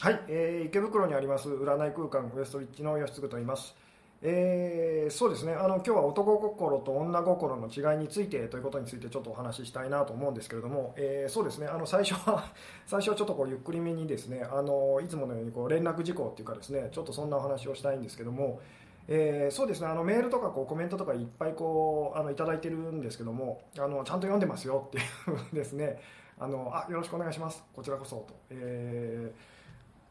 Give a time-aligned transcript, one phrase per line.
[0.00, 3.74] はい、えー、池袋にあります占い空間ウエストリッチの吉嗣と言います。
[4.22, 5.54] えー、そうですね。
[5.54, 11.66] あの今日は男心と女心の違いについてということについてちょっとお話ししたいなと思うんですけれども、えー、そうですね。
[11.66, 12.44] あの最初は
[12.86, 18.60] 最初はちょっとこうゆっくりめにですねあのいつものようにこう連絡事項っていうかですねちょっとそんなお話をしたいんですけども、
[19.08, 19.88] えー、そうですね。
[19.88, 25.00] あのメールとかこうコメントとかいっぱいこうあのいただいてるんですけどもあのちゃんと読んでますよってい
[25.52, 26.00] うですね
[26.38, 27.64] あのあよろしくお願いします。
[27.74, 28.34] こちらこそと。
[28.50, 29.57] えー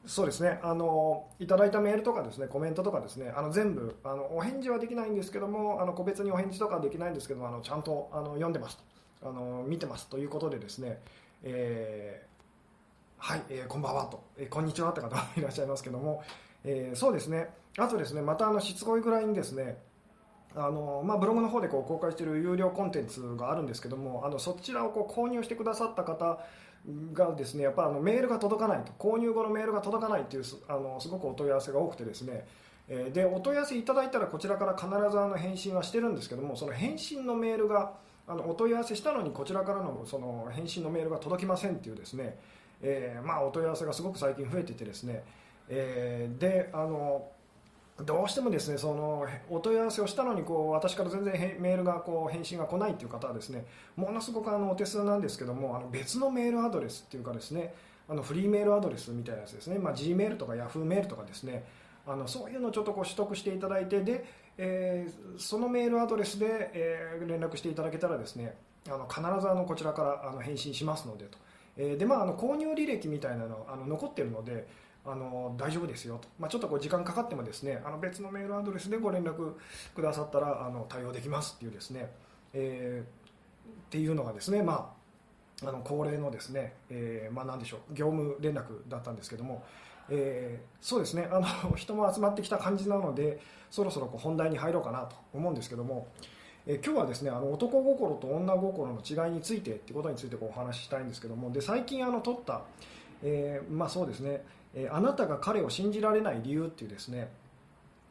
[0.06, 0.60] そうですね。
[0.64, 8.80] あのいただいたメールとかですねコメントとかですねあの全部あのお返事はできないんですけどもあの個別にお返事とかはできないんですけどもあのちゃんとあの読んでます
[9.22, 11.00] あの見てますということでですね、
[11.44, 16.23] えー、はい、えー、こんばんはと、えー、こんにちはって方もいらっしゃいますけども、
[16.64, 17.50] えそうですね。
[17.78, 19.78] あとですねまたあのしつこいぐらいにですね
[20.56, 26.40] あのまあ、ブログの方でこう公開している有料コンテンツがあるんですけどもあのそちらをこう購入してくださった方
[27.14, 32.48] がですねやっぱあのメールが届かないと購入後のメールが届かないというあのすごくお問い合わせが多くてですね
[33.14, 37.94] でお問い合わせいただいたらこちらから必ずあの返信はしてるんですけどもその返信のメールが
[38.28, 42.38] あのお問い合わせしたのにこちらからのその返信のメールが届きませんっていうですね、
[42.81, 45.23] えー、まあ、お問い合わせがすごく最近増えててですね、
[45.70, 47.28] えー、であの
[48.06, 57.73] どうしてもですねそのお問い合わせをしたのにこう私から全然メールがこう返信が来ないという方はですねものすごくあのお手数なんですけどもあの別のメールアドレスっていうかですね
[58.08, 61.66] あのフリーメールアドレスみたいなやつですね、まあ、G メールとか Yahoo メールとかですね。
[62.08, 64.23] あのそういうのをちょっとこう取得していただいてで、
[64.58, 68.56] えー、そのメールアドレスで、えー、連絡していただけたらですね
[68.88, 71.38] あの必ずあのこちらからあの返信しますのでと、
[71.76, 74.66] えー、でまあ、あの購入履歴みたいなのあの残っているので
[75.08, 79.53] あの大丈夫ですよと、まあ、ちょっとこう時間かかってもですねあの別のメールアドレスでご連絡
[79.95, 82.11] くださったらあの対応できますっていうですね、
[82.53, 84.94] えー、っていうのがですね、ま
[85.64, 89.64] あ、あの恒例のですね、えー、まあ、何でしょう業務連絡だったんですけども、
[90.09, 93.39] えー、そうですねあの人も集まってきた感じなので
[93.71, 96.08] そろそろこう本題に入ろうかなと思うんですけども、
[96.65, 102.61] え今日はですねあの男心と女心の違いについてってことについてこうお話ししたいんですけどもで最近あの撮った、
[103.23, 104.43] えまあ、そうですね
[104.73, 107.32] えあなたが彼を信じられない理由っていうですね、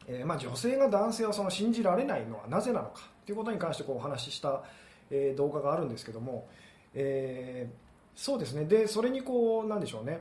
[0.09, 4.63] えまあ、女性が男性をその信じられないのはなぜなのかということに関してこうお話しした、
[5.11, 6.49] え動画があるんですけども、
[6.95, 8.65] えー、そうですね。
[8.65, 10.21] でそれにこうなんでしょうね、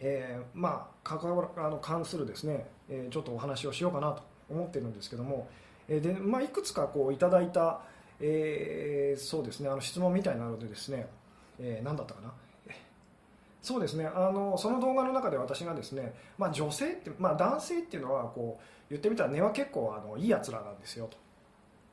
[0.00, 5.48] えー、まあ関わあの関するですね、えちょっとお話をしようかなと思ってるんですけども、
[5.88, 7.80] えでまあ、いくつかこういただいた、
[8.20, 11.06] えー、そうですねあの質問みたいなのでですね、
[11.58, 12.32] えー、何だったかな？
[13.62, 14.06] そうですね。
[14.06, 21.18] あのその動画の中で私がですね、まあ、女性って、まあ、男性っていうのはこう言ってみたら根は結構あのいいやつらなんですよと。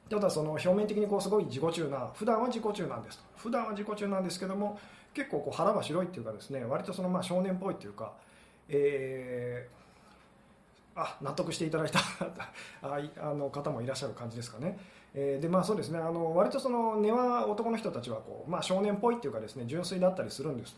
[0.09, 3.23] ただその表面的にこうすごい自己中な普段は自己中なんですと。
[3.35, 4.79] 普段は自己中なんですけども
[5.13, 8.13] 結構こう腹は白いっていうかですね割とそのまあ少年っぽいっていうか、
[8.69, 11.99] えー、あ納得していただいた
[12.81, 14.79] ああの方もいらっしゃる感じですかね、
[15.13, 15.99] えー、でまあそうですね。
[15.99, 20.77] あの割とその根は男の人たちはこう、まあ、少年っぽいっていうかですね純粋だったりするんです。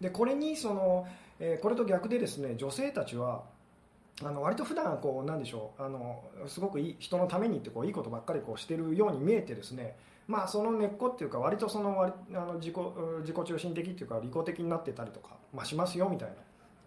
[0.00, 1.06] でこれにその、
[1.38, 3.42] えー、これと逆でですね女性たちは
[4.22, 9.96] あの割と普段こうなんでしょうあのすごくいい人のためにってこういいことばっかりこうしてるように見えてですね
[10.26, 12.74] まあその根っこっていうか割とその割あの自己
[13.20, 16.34] 自己中心的っていうか利己的になってたりとか、まあ、しますよみたいな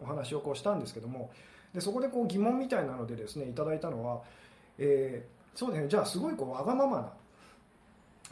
[0.02, 1.32] お話をこうしたんですけども
[1.74, 4.22] でそこでこう疑問みたいなのでですねいただいたのは、
[4.78, 7.10] えー、そうですねじゃあすごいこうわがままな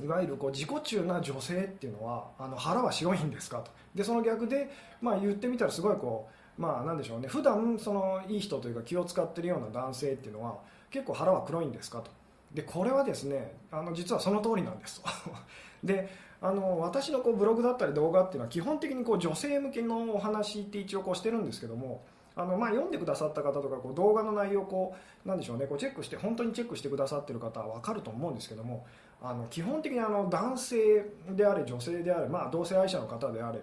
[0.03, 3.71] いわゆるこう自己中な女性っていうのはあの腹は白いんですかと。
[3.95, 4.69] でその逆で、
[5.01, 7.27] まあ、言ってみたらすごいこうまあなんでしょうね。
[7.27, 10.57] 普段そのいい人というか気を使ってるような男性っていうのは
[10.89, 12.11] 結構腹は黒いんですかと。
[12.53, 15.09] でこれはですねあの実はその通りなんですと。
[15.83, 16.09] で
[16.41, 22.03] あの私のこうブログだったり動画っていうのは基本的にこう女性向けのお話って一応こうしてるんですけども
[22.35, 24.95] あのまあ読んでくださった方とかこう動画の内容をこ
[25.25, 25.67] うなんでしょうね。
[25.67, 28.85] こうチェックして本当にチェックしてくださってる方は分かると思うんですけども
[29.21, 33.59] あの基本的にあの男性であれ女性であれ、まあ、同性愛者の方であれ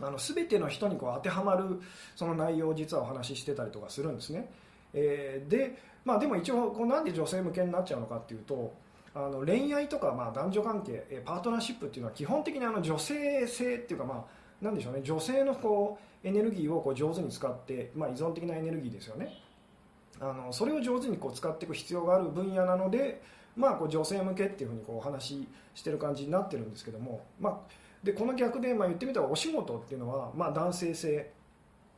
[0.00, 1.80] あの全ての人にこう当てはまる
[2.16, 4.50] その内容を実はお話ししてたりとかするんですね、
[4.92, 8.74] えー、で,、まあ、でも一応こうなんで女性向けになっちゃうのかっていうと
[9.14, 15.00] あの恋愛とかまあ男女関係パートナーシップっていうのは基本的にあの女性性っていうかまあなんでしょうね。
[15.02, 19.42] 女性のこうエネルギーをこう上手に使って、まあ、依存的なエネルギーですよね。
[20.20, 23.20] あのそれを上手にこう使っていく必要がある分野なので、
[23.56, 27.58] まあ、こう女性向けっていうふうにこうお話ししてる感じになってるんですけども、まあ、
[28.02, 31.30] でこの逆で、まあ、言ってみたらお仕事っていうのは、まあ、男性性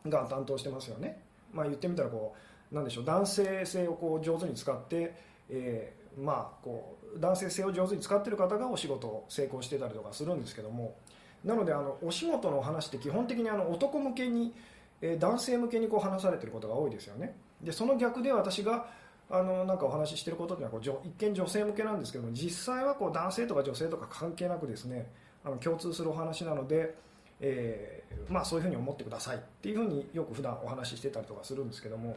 [0.06, 1.20] が担当してますよね、
[1.52, 2.34] まあ、言ってみたらこ
[2.72, 5.14] うなんでしょう男性性をこう上手に使って、
[5.48, 10.96] えーまあ、こう男性性を上手に使ってる方がお仕事を成功してたりとかするんですけども
[11.44, 14.54] なのであのお仕事の話って基本的にあの男向けに、
[15.00, 17.36] えー、男性向けにこう話されてることが多いですよね。
[17.62, 18.86] でその逆で私が
[19.30, 25.10] あのなんかお話ししてることっていうのは一見女性向けなんですけども実際はこう男性とか女性とか関係なくですね
[25.44, 26.94] あの共通するお話なので、
[27.40, 32.16] えー、まあ、そういうふうに思ってくださいっていうふうによく普段お話ししてたりとかするんですけども、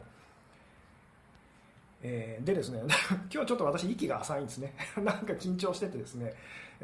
[2.02, 2.82] えー、でですね
[3.32, 4.74] 今日ちょっと私息が浅いんですね。
[5.02, 6.34] なんか緊張しててですね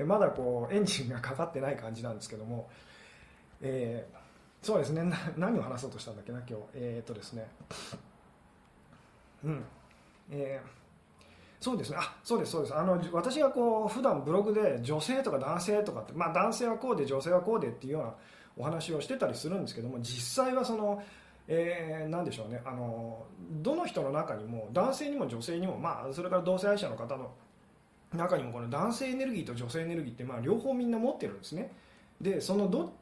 [0.07, 2.69] まだこうエンジンがかかってない感じなんですけども、
[3.61, 5.05] えー、そうですね
[5.37, 6.65] 何を話そうとしたんだっけな今日。
[6.75, 7.47] え、っとですね。
[9.45, 9.65] うん。
[10.31, 10.85] えー
[11.65, 11.97] そうですね。
[11.99, 12.75] あそうですそうです。
[12.77, 18.15] あの私がこう普段ブログで女性とか男性とかって、まあ、男性はこうで女性はこうでっていうような
[18.59, 21.03] お話をしてたりするんですけども実際はその、
[21.49, 22.61] えー、何でしょうね。
[22.67, 23.25] あの
[23.63, 27.31] どの人の中にも男性にも女性にも、まあ、それから同性愛者の方の
[28.13, 31.73] 中にもこの男性エネルギーと女性エネルギーってまあ両方みんな持ってるんですね。
[32.21, 32.93] でそのど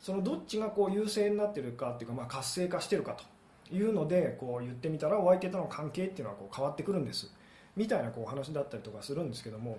[0.00, 3.24] そのどっちがこう優勢になってるかっていうか、まあ、活性化してるかと。
[3.70, 7.32] いうのでこう言ってみたらお相手との関係っていうのはこう変わってくるんです。
[7.76, 9.78] みたいなこう話だったりとかするんですけども、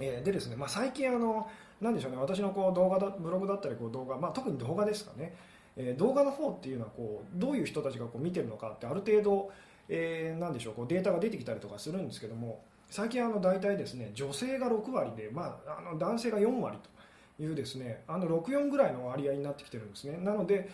[0.00, 1.46] えー、でですね、まあ、最近あの
[1.80, 5.34] なんでしょうね私のこう動画だブログだったりこう動画、まあ、特に動画ですかね、
[5.76, 9.50] えー、動画の方っていうのはこうどういう人たちがこう見てるのかってある程度、
[9.88, 12.62] えー、なんでしょうこうデータが出てきたりとかするんですけども。
[12.92, 16.90] 最近あの大体ですね女性が6割で、まあ、あの男性が4割と。
[17.38, 20.18] いうですねあの64ぐらいの割合になってきてるんですね。
[20.18, 20.70] なので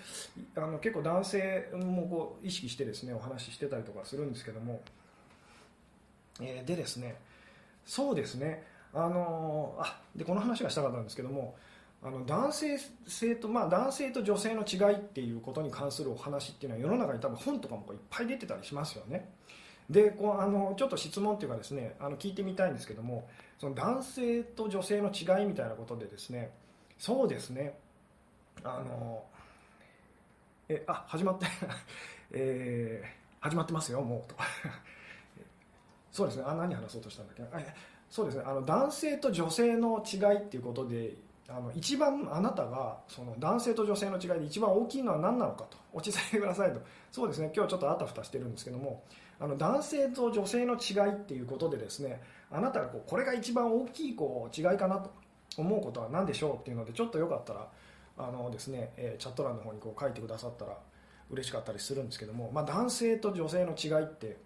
[0.56, 4.80] あの結構男性もこう意識してですねお話ししてたりとかするんですけども。
[6.40, 7.16] えー、でですね
[7.84, 8.64] そうですね
[8.94, 11.56] あのあでこの話がしたかったんですけども
[12.02, 19.28] あの男性性と、まあ、男性と女性の違いっていうことに関するお話っていうのは世の中に多分本とかもいっぱい出てたりしますよね。
[19.90, 26.50] でこうあのちょっと質問っていうかですねあの聞いてみたいんですけどもその男性と女性の違いみたいなことでですね
[26.98, 27.74] そうですね
[28.62, 29.24] あの
[30.68, 31.46] えあ始まって
[32.32, 34.36] えー、始まってますよもうと。
[36.12, 37.72] そうですねあ何話そうとしたんだっけ
[38.10, 41.14] そうですねあの男性と女性の違いっていうことで
[41.48, 45.78] あの一番あなたがその男性と女性の違いで一番大きいのは何なのかと。
[45.94, 46.80] 落ち着いてくださいと。
[47.10, 49.02] そうですね今日ちょっとあたふたしてるんですけども
[49.40, 52.20] あの男性と女性の違いっていうことでですね
[52.50, 55.10] あなたがこうこれが一番大きいこう違いかなと
[55.56, 57.68] 思うことは何でしょうっていうのでちょっとよかったら
[58.18, 60.76] あのですね、えチャット欄の方にこう書いてくださったら
[61.30, 64.36] 嬉しかったりするんですけども、まあ、男性と女性の違いって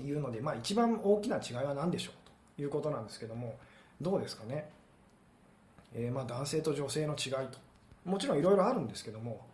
[0.00, 2.14] いうので、まあ、一番大きな違いは何でしょう
[2.56, 3.56] ということなんですけども
[4.00, 4.70] どうですかね、
[5.92, 7.58] えー、まあ男性と女性の違いと。
[8.04, 9.46] もちろんいろいろあるんですけども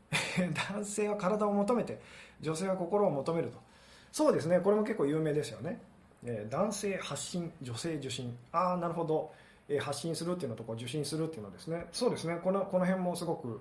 [0.70, 2.00] 男性は体を求めて
[2.40, 3.71] 女性は心を求めると。
[4.12, 4.60] そうですね。
[4.60, 5.80] これも結構有名ですよね、
[6.24, 8.36] えー、男性発信女性受信。
[8.52, 9.32] ああなるほど、
[9.68, 11.86] えー、発信するっていうのとこう受信するっていうのですね。
[11.92, 12.38] そうですね。
[12.44, 13.60] このこの辺もすごく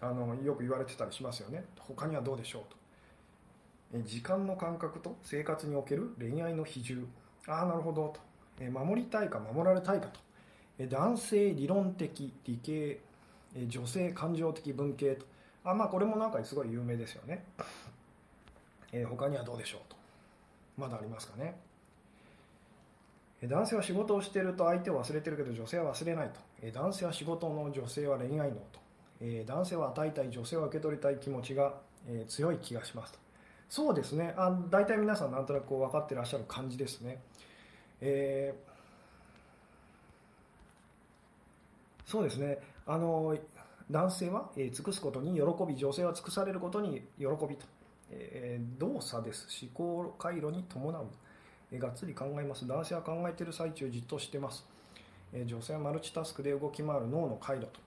[0.00, 1.64] あのよく言われてたりしますよね。
[1.78, 2.76] 他にはどうでしょうと。
[3.98, 7.06] え時間の感覚と生活における恋愛の比重。
[7.46, 8.20] ああなるほどと。
[8.60, 10.20] え守りたいか守られたいかと。
[10.78, 12.98] え男性理論的理系
[13.54, 15.26] え女性感情的文系と。
[15.64, 17.44] あまあこれもなんかすごい有名ですよね、
[18.92, 19.96] え他にはどうでしょうと。
[20.76, 21.58] まだありますかね。
[23.42, 26.70] 男性は仕事をしていると相手を忘れてるけど女性は忘れないと。
[26.72, 28.80] 男性は仕事の女性は恋愛のと。
[29.46, 31.74] 男性は与えたい女性は受け取りたい気持ちが
[32.28, 33.18] 強い気がしますと。
[33.68, 34.34] そうですね。
[34.36, 37.20] あ大体皆さんなんとなくこう分かってらっしゃる感じですね、
[38.00, 42.58] えー、そうですね。
[42.86, 43.36] あの
[43.90, 47.66] 男性は、尽くすことに喜び女性は尽くされることに喜びと、
[48.12, 49.46] え、動作です。
[49.62, 51.06] 思考回路に伴う、
[51.70, 52.66] え、がっつり考えます。
[52.66, 54.64] 男性は考えている最中じっとしてます、
[55.32, 57.80] え、女性はマルチタスクで動き回る脳の回路と。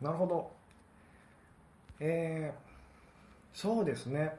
[0.00, 0.50] なるほど。
[2.00, 4.38] えー、そうですね。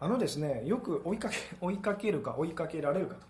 [0.00, 3.20] あのですねよく追いかけ 追いかけるか追いかけられるかと。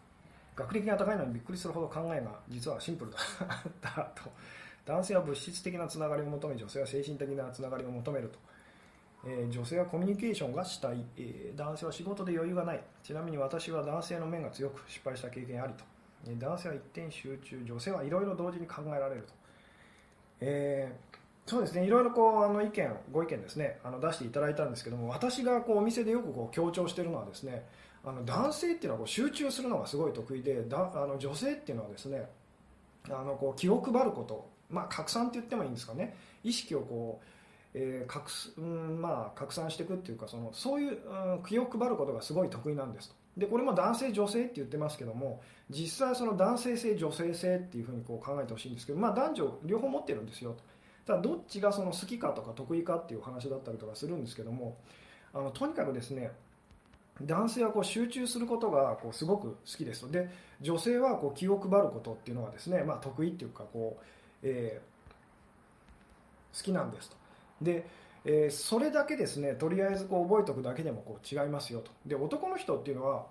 [0.56, 3.18] 学歴が高いのにびっくりするほど考えが実はシンプルだ。
[3.18, 4.30] ったと。
[4.84, 8.38] 男性は物質的なつながりを求め女性は精神的なつながりを求めると、
[9.26, 12.82] えー、女性はコミュニケーションがしたい、えー、男性は仕事で余裕がない。
[13.02, 15.84] ちなみに私は男性の面が強く失敗した経験ありと、
[16.26, 17.62] えー、男性は一点集中。
[17.64, 19.32] 女性はいろいろ同時に考えられると、
[20.40, 20.92] え
[21.46, 21.84] そうですね。
[21.84, 23.78] いろいろこうあの意見ご意見ですね。
[23.84, 27.64] あの出していただいたんですけども私がこうお店でよくこう強調しているのはですね
[28.04, 32.28] あの男性っていうのはこう集中するのがすごい得意でだあの女性っていうのはですね
[33.08, 36.16] あのこう気を配ること、まあ、拡散って言ってもいいんですかね。
[36.42, 37.26] 意識をこう
[37.76, 40.98] えー拡うんまあ、拡散していくっていうかそのそういう、
[41.36, 43.16] うん、気を配ることがすごい得意なんですと。
[43.36, 50.62] でこれも男性女性って言ってますけども実際その男性性女性性っていうふうにこう考えてほしいんですけど、まあ、男女両方持ってるんですよと。
[51.04, 54.78] ただどっちがその好きかとか得意かっていう話だったりとかするんですけども
[55.34, 56.30] あのとにかくですね
[57.22, 60.08] 男性はこう集中することがこうすごく好きですと。
[60.08, 64.04] で女性はこう気を配ることっていうのはですね、まあ、得意っていうかこう、
[64.42, 67.23] えー、好きなんですと。
[67.60, 67.86] で、
[68.24, 71.90] えー、それだけですねとりあえずこう覚えておくだけでもこう違いますよと。
[72.06, 73.26] で男の人っていうのは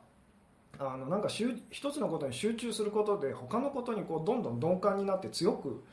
[0.80, 5.84] あのなんか一つのことに集中することで他のことにこうどんどん鈍感になって強く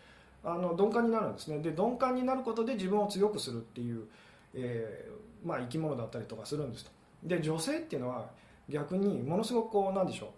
[0.43, 1.59] あの鈍感になるんですね。
[1.59, 4.07] で鈍感になることで自分を強くするっていう、
[4.55, 6.91] えーまあ、生き物だったりとかするんですと。
[7.23, 8.31] で女性っていうのは
[8.69, 10.33] 逆にものすごくこうなんでしょ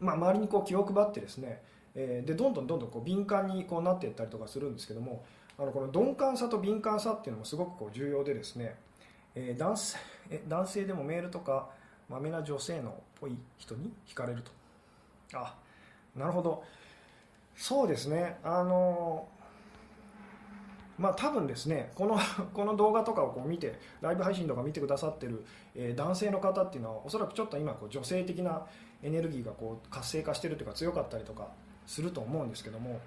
[0.00, 1.62] う、まあ、周りにこう気を配ってですね、
[1.94, 5.24] えー、でどんどんどんどんこう敏感にこうなっていったりとかするんですけども
[5.60, 8.76] あのこの鈍感さと敏感さっていうのもすごくこう重要でですね、
[9.34, 9.98] えー、男性
[10.30, 11.68] え男性でもメールとか
[12.08, 14.50] まめな女性のっぽい人に惹かれると。
[15.34, 15.54] あ
[16.16, 16.64] なるほど。
[17.54, 18.38] そうですね。
[18.42, 19.28] あの
[20.96, 22.16] まあ多分ですねこの
[22.54, 28.66] この動画とかをこう見てライブ配信とか見てくださってる、えー、男性の方っていうのはおそらくちょっと今こう女性的な
[29.02, 31.48] エネルギーがこう活性化してるというか強かったりとか
[31.86, 32.98] すると思うんですけども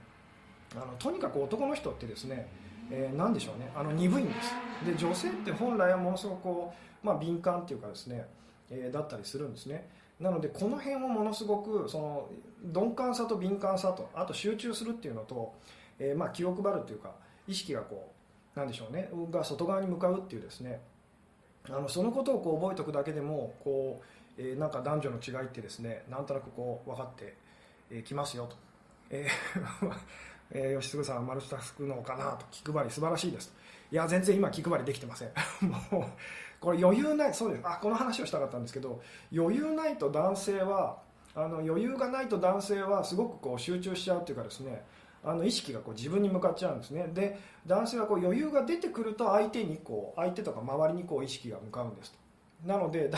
[0.75, 2.47] あのとにかく男の人ってですね、
[2.89, 4.53] えー、何でしょうねあの鈍いんです。
[4.85, 8.25] で女性って本来はものすごくこう、まあ、敏感っていうかですね
[8.69, 9.87] えだったりするんですね。
[10.19, 12.29] なのでこの辺をものすごくその
[12.63, 15.53] 鈍感さと敏感さとあと集中するっていうのと、
[15.99, 17.11] えー、まあ気を配るっていうか
[17.47, 18.11] 意識がこ
[18.55, 20.79] うなんでしょうねが外側に向かうっていうですね
[21.67, 24.01] あのそのことをこう覚えておくだけでもこ
[24.37, 27.35] う、えー、なんか男女の違いってですねなんとなくこう分かって
[28.03, 28.55] き、ますよと、
[29.09, 33.53] えーえー、吉嗣さんマルチタスクのかなと気配り素晴らしいです
[33.93, 35.29] いや全然今気配りできてません。
[35.62, 36.03] もう
[36.59, 37.62] これ余裕ないそうです。
[37.63, 39.00] あこの話をしたかったんですけど
[39.31, 40.97] 余裕ないと男性は
[41.35, 44.83] あの余裕がないと男性はすごくこう集中しちゃうっていうかですね
[45.23, 47.07] あの意識がこう自分に向かっちゃうんですね。
[47.13, 52.17] で男性はこう余裕が出てくると相手にこう相手とか周りにこう意識が向かうんですと。
[52.65, 53.12] なので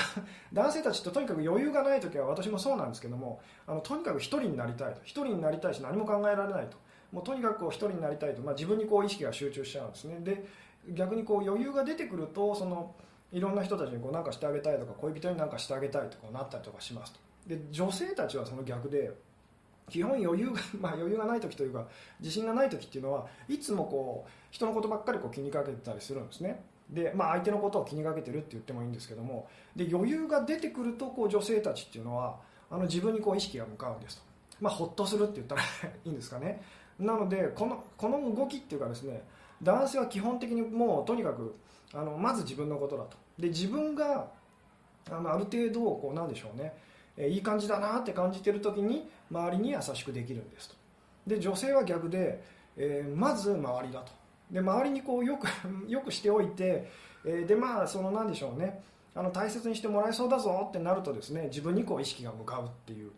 [0.52, 5.00] 男性たちってとにかく余裕がない時は私もそうなんですけどもあのとにかく一人になりたいと。
[5.04, 6.78] 一人になりたいし何も考えられないと。
[7.16, 10.20] もうとにかくこう一人になりたいと、まあ、自分にこう意識が集中しちゃうんですね。
[10.20, 10.46] で
[10.90, 12.94] 逆にこう余裕が出てくるとその
[13.32, 17.20] いろんな人たちにこうなんかしてあげたいとか恋人になんかしてあげたいとかなったりとかしますと。
[17.48, 19.14] で女性たちはその逆で
[19.90, 21.88] 基本余裕が、 まあ、余裕がない時というか
[22.20, 26.64] 自信がない時っていうのはいつもこう人のことばっかりこう気にかけてたりするんですね。
[26.90, 34.24] で、まあ、相手のことを気にかけてるって言ってもいいんですけどもで余裕が出てくるとこう女性たちっていうのはあの自分にこう意識が向かうんですと、
[34.62, 35.62] まあ、ほっとするって言ったら
[36.06, 36.62] いいんですかね。
[37.00, 39.24] なのでこのこの動きっていうかですね
[39.62, 41.56] 男性は基本的にもうとにかく
[41.94, 43.18] あのまず自分のことだと。
[43.40, 44.28] で自分が
[45.10, 46.74] あのある程度こうなんでしょうね、
[47.18, 50.76] えいい感じだなって感じてる時に周りに優しくできるんですと。
[51.28, 52.44] で女性は逆で、
[52.78, 54.12] えー、まず周りだと。
[54.52, 55.48] で周りにこうよく
[55.88, 56.90] よくしておいて、
[57.26, 58.84] えー、でまあそのなんでしょうね
[59.16, 63.12] あの大切にしてもらえそうだぞってなるとですね自分にこう意識が向かうっていう、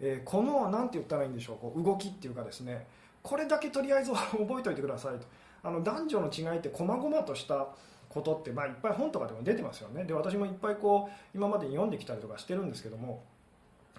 [0.00, 2.86] えー、この何て言ったらいいんでしょうこう動きっていうかですね
[3.26, 5.26] これだけとりあえず覚えておいてくださいと。
[5.64, 7.66] あの男女の違いって細々とした
[8.08, 10.04] ことって、まあ、いっぱい本とかでも出てますよね。
[10.04, 13.24] で私もいっぱいこう今までに読んできたりとかしてるんですけども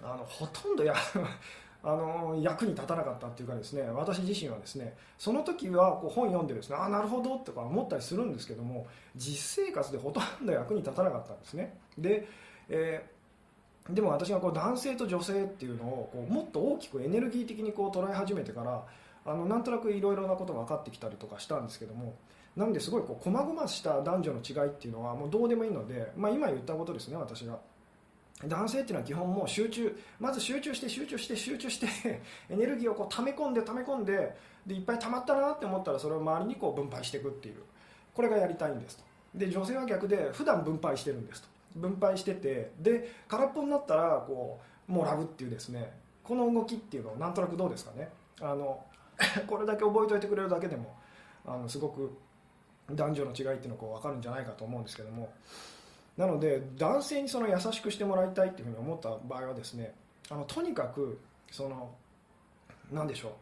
[0.02, 0.94] あのほとんどや
[1.84, 11.78] あの役に立たなかったっていうかですね私自身はですねその時はこう本読んでですねああなるほどとか思ったりするんですけども実生活でほとんど役に立たなかったんですね。
[11.98, 12.26] で、
[12.70, 18.84] えー、でも私がこう男性と女性っていうのをこうもっと大きくエネルギー的にこう捉え始めてから
[19.28, 22.16] あのなんとなくいろいろなことが分かってきたりとかしたんですけども
[22.56, 27.58] なのですごいこう細々した男女の違いっていうのはもうどうでもいいので、まあ、今言ったことですね私が。
[28.46, 31.88] 男性っていうのは基本もう集中まず集中して集中して集中して
[32.48, 37.56] エネルギーをこう溜め込んで溜め込んででいっぱい溜まったなって思ったらそれを周りにこう分配していくっていう
[38.14, 39.04] これがやりたいんですと。
[39.34, 41.48] で女性は逆で普段分配してるんですと。
[41.74, 45.92] 分配しててで空っぽになったらこうもらうっていうですね
[46.22, 48.08] この動きっていうのはなんとなくどうですかね。
[48.40, 48.80] あの
[49.46, 50.96] これだけ覚えておいてくれるだけでも
[51.44, 52.16] あのすごく
[52.90, 55.32] 男女の違いっていうのが分かるんじゃないかと思うんですけども。
[56.16, 59.94] なので男性にその優しくしてもらいたいっていうふうに思った場合はですね
[60.28, 61.94] あのとにかくその
[62.90, 63.32] 何でしょう、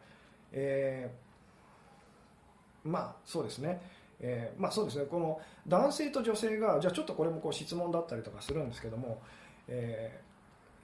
[0.51, 3.81] えー、まあそうですね。
[4.19, 5.05] えー、まあそうですね。
[5.05, 9.21] この男性と女性がじゃあちょっとこれもこう質問だったりとかするんですけども、
[9.67, 10.21] え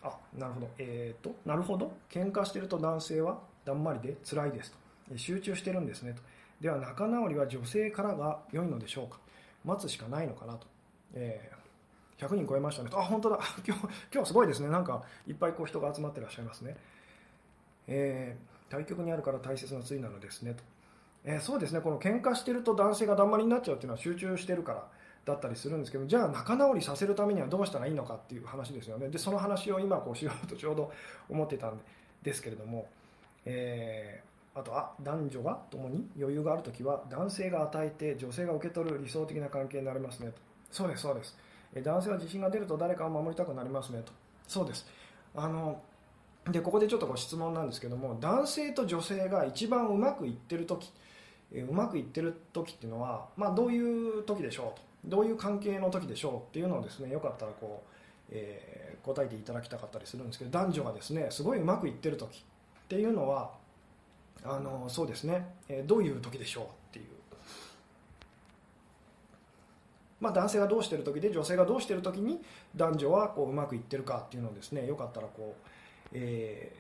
[0.02, 0.70] ー、あなるほど。
[0.80, 1.92] えっ、ー、となるほど。
[2.10, 4.83] 喧嘩してると男性はだんまりで辛いですと。
[5.18, 6.22] 集中してるんですねと。
[6.62, 9.20] では仲直りは女性からが良いのでしょうか。
[9.66, 10.68] 待つしかないのかなと、
[11.14, 13.00] えー、100人超えましたねと。
[13.00, 13.40] あ本当だ。
[13.66, 14.70] 今日今日すごいですね。
[14.70, 16.78] なんかいっぱいこう人が集まってらっしゃいますね、
[17.88, 20.64] えー、対局にあるから大切な罪なのですねと。
[21.26, 21.82] えー、そうですね。
[21.82, 24.88] この喧嘩してると男性がだんまりになっちゃうっていうのは集中してるから
[25.26, 29.10] だったりするんですけどじゃあ仲直りさせるためにはどうしたらいいのかっていう話ですよね。
[29.10, 30.92] でその話を今こうしようとちょうど
[31.30, 31.80] 思ってたん
[32.22, 32.88] ですけれども、
[33.46, 40.34] えー、あとあ男女が共に余裕がある時は男性が与えて女性が受け取る理想的な関係になりますねと。
[40.72, 41.38] そうですそうです。
[41.84, 44.12] 男性は自信が出ると誰かを守りたくなりますねと。
[44.48, 44.86] そうです。
[45.36, 45.82] あの
[46.52, 50.92] でここでちょっとご質問なんですけども男性と女性が一番うまくいってる時
[51.54, 54.94] うまくいってる時っていうのは、まあ、どういう時でしょうと。
[55.06, 63.52] どういう関係の時でしょうっていうのをですねよかったらこう、えー、答えていただきたかったりするんですけど男女がですねすごいうまくいってる時っていうのは
[64.46, 67.06] あのそうですね、えー、どういう時でしょうっていう。
[70.20, 72.42] まあ、男性がどうしてる時で女性がどうしてる時に
[72.78, 75.70] 男女はこううまくいってるかっていうのをですねよかったらこう、
[76.14, 76.72] え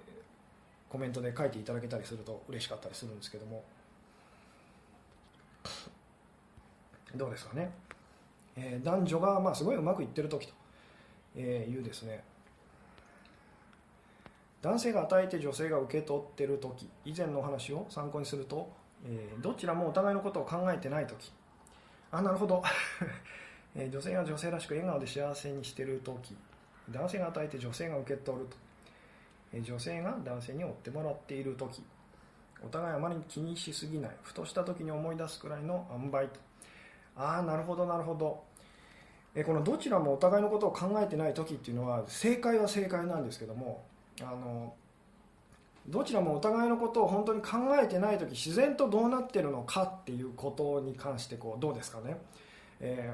[0.89, 3.63] ー、コメントで書いていただけたりすると嬉しかったりするんですけども。
[7.15, 7.71] どうですかね。
[8.55, 10.47] えー、男女がまあすごいうまくいってる時
[11.35, 12.23] というですね。
[14.63, 18.71] 男性が与えて女性が受け取ってる時以前のお話を参考にすると、
[19.05, 21.33] えー、どちらもお互いのことを考えてない時。
[22.11, 22.63] あなるほど。
[23.75, 26.37] え女性が女性らしく笑顔で幸せにしてる時。
[26.89, 28.55] 男性が与えて女性が受け取ると、
[29.51, 31.83] え女性が男性に追ってもらっている時。
[32.63, 34.11] お互いあまり気にしすぎない。
[34.21, 36.39] ふとした時に思い出すくらいの塩梅と。
[37.17, 38.41] ああなるほどなるほど。
[39.35, 43.83] えこのどちらもお互いのことを考えてない時っていうのは正解は正解なんですけども
[44.21, 44.73] あの
[45.87, 52.17] どちらもお互いのことを本当に考えてない時自然とどうなってるのかっていうことに関してこうどうですかね、
[52.79, 53.13] え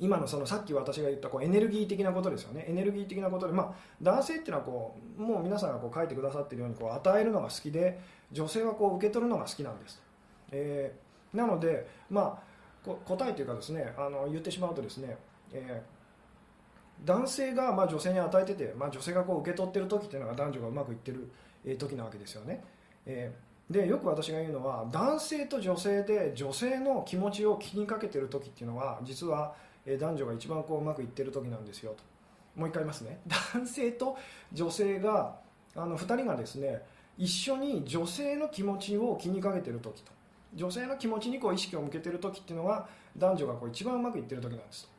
[0.00, 2.66] ー、今のそのさっき私が言ったこうエネルギー的なことですよね。
[2.68, 7.98] エネルギー的なことで、まあ、男性っていうのはこうもう皆さんがこう書いてくださってるようにこう与えるのが好きで
[8.30, 10.00] 女性はこう受け取るのが好きなんです、
[10.52, 12.48] えー、なのでまあ
[13.04, 15.16] 答えというかですねあの言ってしまうとですね、
[15.52, 15.97] えー、
[17.04, 21.30] 男性がま女性に与えてて、まあ、女性がこう受け取ってる時っていうのが男女がうまくいってる
[21.78, 22.62] 時なわけですよね、
[23.06, 29.54] えー、でよく私が言うのは男性と女性で女性の気持ちを気にかけてる時っていうのは実は
[29.98, 32.02] 男女が一番こううまくいってる時なんですよと。
[32.56, 33.20] もう一回言いますね。
[33.54, 34.18] 男性と
[34.52, 35.36] 女性が
[35.74, 36.82] あの2人がですね
[37.16, 40.12] 一緒に女性の気持ちを気にかけてる時と。
[40.54, 44.90] 女性の気持ちにこう意識を向けてる時っていうのは男女がこう一番うまくいってる時なんです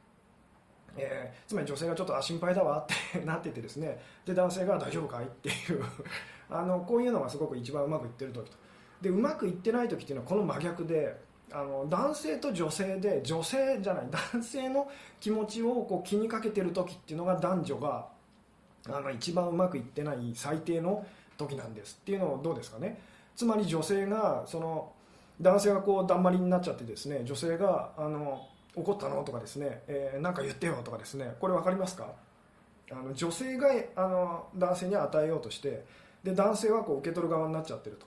[0.99, 3.99] えー、つまり女性がちょっとあ心配だわってなっててですね。
[4.25, 5.83] で男性が大丈夫かいっていう。
[6.51, 8.57] あのこういうのがすごく一番うまくいってる時と。
[9.01, 11.15] でうまくいってない時っていうのはこの真逆で
[11.51, 18.07] あの男性と女性で女性じゃない 男性の気持ちをこう気にかけてる時っていうのが男女が
[18.87, 21.05] あの一番うまくいってない最低の
[21.37, 21.97] 時なんです。
[22.01, 22.99] っていうのをどうですかね。
[23.35, 24.91] つまり女性がその
[25.41, 28.45] 男性がこうだんまりになっちゃってですね女性があの
[28.79, 29.23] 怒ったの？
[29.23, 31.35] とかですね、えー、か言ってよとかですね。
[31.39, 32.13] これ分かりますか？
[32.91, 35.85] あの女性があの男性に与えようとして
[36.23, 38.05] で男性はこう受け取る側になっちゃってると。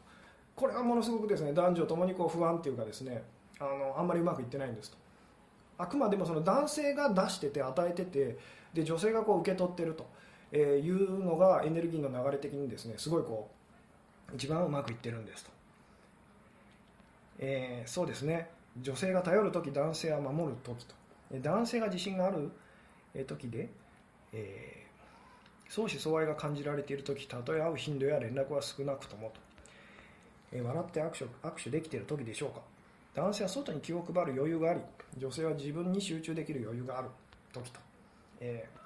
[0.54, 3.22] これはものすごくですね男女ともにこう不安っていうかですね
[3.58, 4.96] あのあんまりうまくいってないんですと。
[5.78, 8.38] あくまでもその男性が出してて与えてて
[8.74, 10.06] で女性がこう受け取ってると
[10.52, 13.48] えいうのがエネルギーの流れ的にですねすごいこ
[14.30, 15.50] う一番うまくいってるんですと。
[17.38, 18.50] えー、そうですね。
[18.80, 20.94] 女性が頼る時男性は守る時と。
[21.40, 22.50] 男性が自信がある
[23.26, 23.68] 時で、
[24.32, 29.40] えー、相思相愛が感じられている時たとえ会う頻度や連絡は少なくともと、
[30.52, 32.60] えー、笑って握手握手できている時でしょうか。
[33.14, 34.80] 男性は外に気を配る余裕があり
[35.18, 37.08] 女性は自分に集中できる余裕がある
[37.52, 37.78] 時と、
[38.40, 38.78] えー、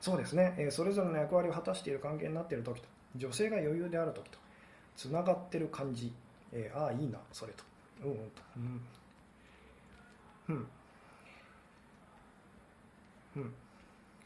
[0.00, 2.88] そうですね、えそれぞれの役割を果たしている関係になっている時と。
[3.16, 4.38] 女性が余裕である時と。
[4.96, 6.12] つながってる感じ、
[6.52, 7.64] えああいいなそれと。
[8.04, 8.80] うんうんうん。
[10.48, 10.66] うん。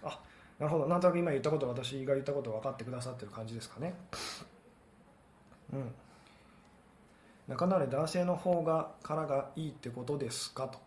[0.03, 0.21] あ
[0.59, 0.87] なるほど。
[0.87, 3.95] なんとなく今言ったこと私が言ったこと分かってくださってる感じですかね。
[5.73, 5.93] うん。
[7.49, 10.79] 仲直り男性の方がからがいいってことですかと。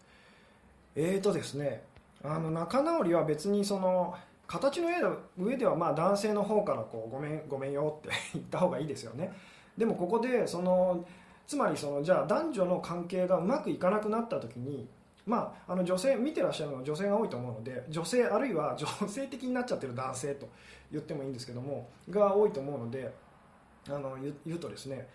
[0.96, 1.84] えーとですね
[2.24, 4.16] あの仲直りは別にその
[4.48, 4.90] 形の
[5.38, 9.34] 上ではまあ男性の方からこうごめんごめんよって 言った方がいいですよね。
[9.78, 11.06] でもここでその
[11.46, 14.88] つまりそのじゃあ男女の関係がうまくいかなくなった時に
[15.26, 20.48] まあ、あの女性見てらっしゃるのは女性が多いと思うので女性あるいは女性的になっちゃってる男性と
[20.92, 23.12] 言ってもいいんですけどもが多いと思うので
[23.88, 25.08] あの言うとですね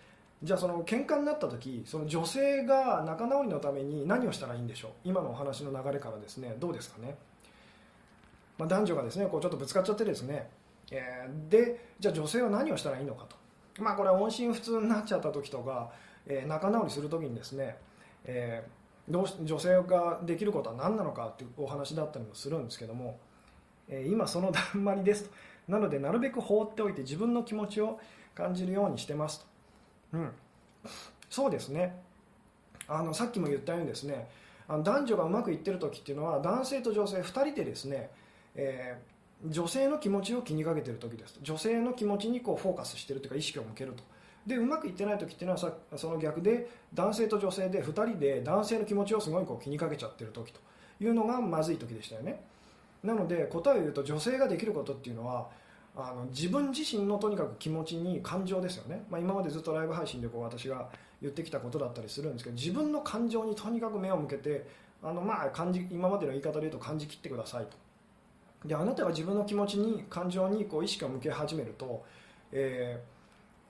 [0.43, 4.91] じゃあその喧嘩になった時その女性が仲直りのために何をしたらいいんでしょう？
[5.05, 7.15] 今のお話の流れからですねどうですかね、
[8.57, 10.49] まあ、男女がですねこうちょっとぶつかっちゃってですね、
[10.91, 13.37] えー、でじゃあ女性は何をしたらいいのかと。
[13.81, 15.89] まあこれは音信不通になっちゃった時とか
[16.27, 17.77] えー、仲直りする時にですね、
[18.25, 18.69] えー、
[19.09, 23.19] どうし女性ができることは何なのかっていうお話だったりもするんですけども、
[23.89, 25.31] えー、今そのだんまりですと。
[25.67, 27.99] なのでなるべく放っておいて自分の気持ちを
[28.33, 29.45] 感じるようにしてます
[30.11, 30.31] と、うん、
[31.29, 32.01] そうですね。
[32.87, 34.27] あのさっきも言ったようにですね
[34.67, 38.09] あの男女がうまくいってる時っていうのは男性と女性2人でですね、
[38.55, 44.03] えー、女性の気持ちを気にかけてる時です女性の気持ちにこうフォーカスしてるというか意識を向けると。
[44.45, 50.59] でうまくいってない時っていうのはさその逆で男性と女性で2人で男性の気持ちをすごいこう気にかけちゃってる時と
[50.99, 52.41] いうのがまずい時でしたよね。
[53.03, 55.47] なので答えを言うと女性ができることっていうのは
[55.95, 60.87] あの自分自身のとにかく気持ちに感情ですよね、まあ、今までずっとライブ配信でこう私が
[61.21, 64.65] 言ってきたことだったりするんですけど自分の感情にとにかく目を向けて
[65.03, 67.77] あのまあ感じ今までの言い方で言うと感じ切ってくださいと。
[68.67, 72.05] であなたが自分の気持ちに感情にこう意識を向け始めると、
[72.51, 73.20] えー、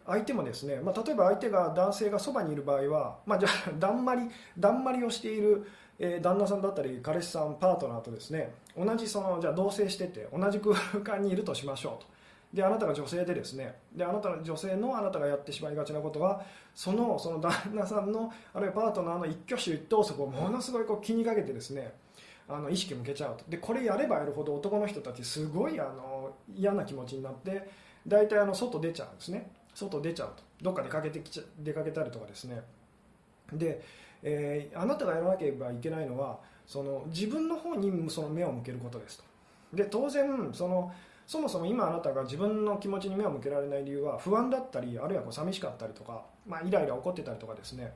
[0.06, 5.66] 相手もですね、まあ、例えば相手が男性がそばにいる場合は、まあ、じゃあ だんまりだんまりをしている、
[6.00, 12.12] え、旦那さんだったり彼氏さんパートナーとですね同じそのじゃあ同棲してて同じ空間にいるとしましょうと。
[12.54, 16.42] であなたが女性でですねであなたの女性のあなたがやってしまいがちなことは
[16.76, 21.94] そのその旦那さんのあるいはパートナーの一挙手一投足をものすごいこう気にかけてですね
[22.50, 23.46] あの意識向けちゃうと。
[23.48, 27.70] でこれやればやるほど男の人たちすごいあの嫌な気持ちになって
[28.06, 29.50] 大体あの外出ちゃうんですね。
[29.74, 30.44] 外出ちゃうと。
[30.62, 32.62] どっか出かけてきちゃ出かけたりとかですね。
[33.54, 33.82] で、
[34.24, 39.24] えー、あなたがやらなければいけないのはその自分の方にその目を向けることですと。
[39.74, 40.92] で当然その
[41.26, 47.94] そもそも今あなたが自分の気持ちに目を向けられない理由は不安だったりあるいはこう寂しかったりとか、まあ、イライラ怒ってたりとかですね。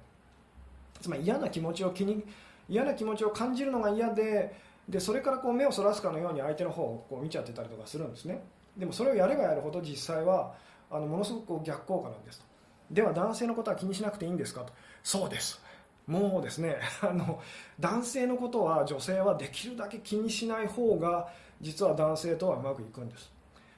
[1.02, 2.24] つまり嫌な気持ちを気に
[2.70, 4.56] 嫌な気持ちを感じるのが嫌で
[4.88, 8.42] でそれからこう目をそらすかのように相手の方をこう見ちゃってたりとかするんですね。
[8.78, 10.54] でもそれをやればやるほど実際は
[10.91, 12.39] あのものすごく逆効果なんです。
[12.39, 12.45] と
[12.91, 14.74] では男性のことは気にしなくていいんですかと。
[15.04, 15.62] そうです。
[16.08, 16.78] もうですね。
[17.02, 17.41] あの
[17.80, 21.30] 男性のことは女性はできるだけ気にしない方が
[21.62, 23.32] 実は男性とはうまくいくんです。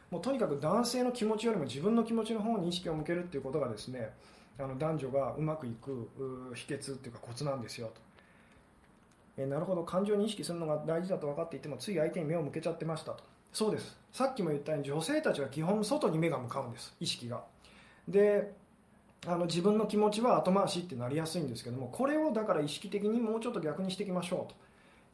[0.10, 4.13] もうとにかく男性の気持ちよりも自分の気持ちの方に意識を向けるっていうことがですね
[4.58, 6.10] あの男女がうまくいく
[6.56, 8.02] 秘訣っていうかコツなんですよと。
[9.38, 9.84] えなるほど。
[9.84, 13.24] 感情に意識するのが大事だと分かっていてもつい相手に目を向けちゃってましたと。
[13.54, 13.98] そうです。
[14.17, 16.91] さっきも言ったように女性たちは基本外に目が向かうんです。
[16.99, 17.43] 意識が。
[18.08, 18.51] で
[19.27, 24.47] あの自分の気持ちは後回しってなりやすいんですけどもこれをだから意識的にもうちょっと逆にしていきましょ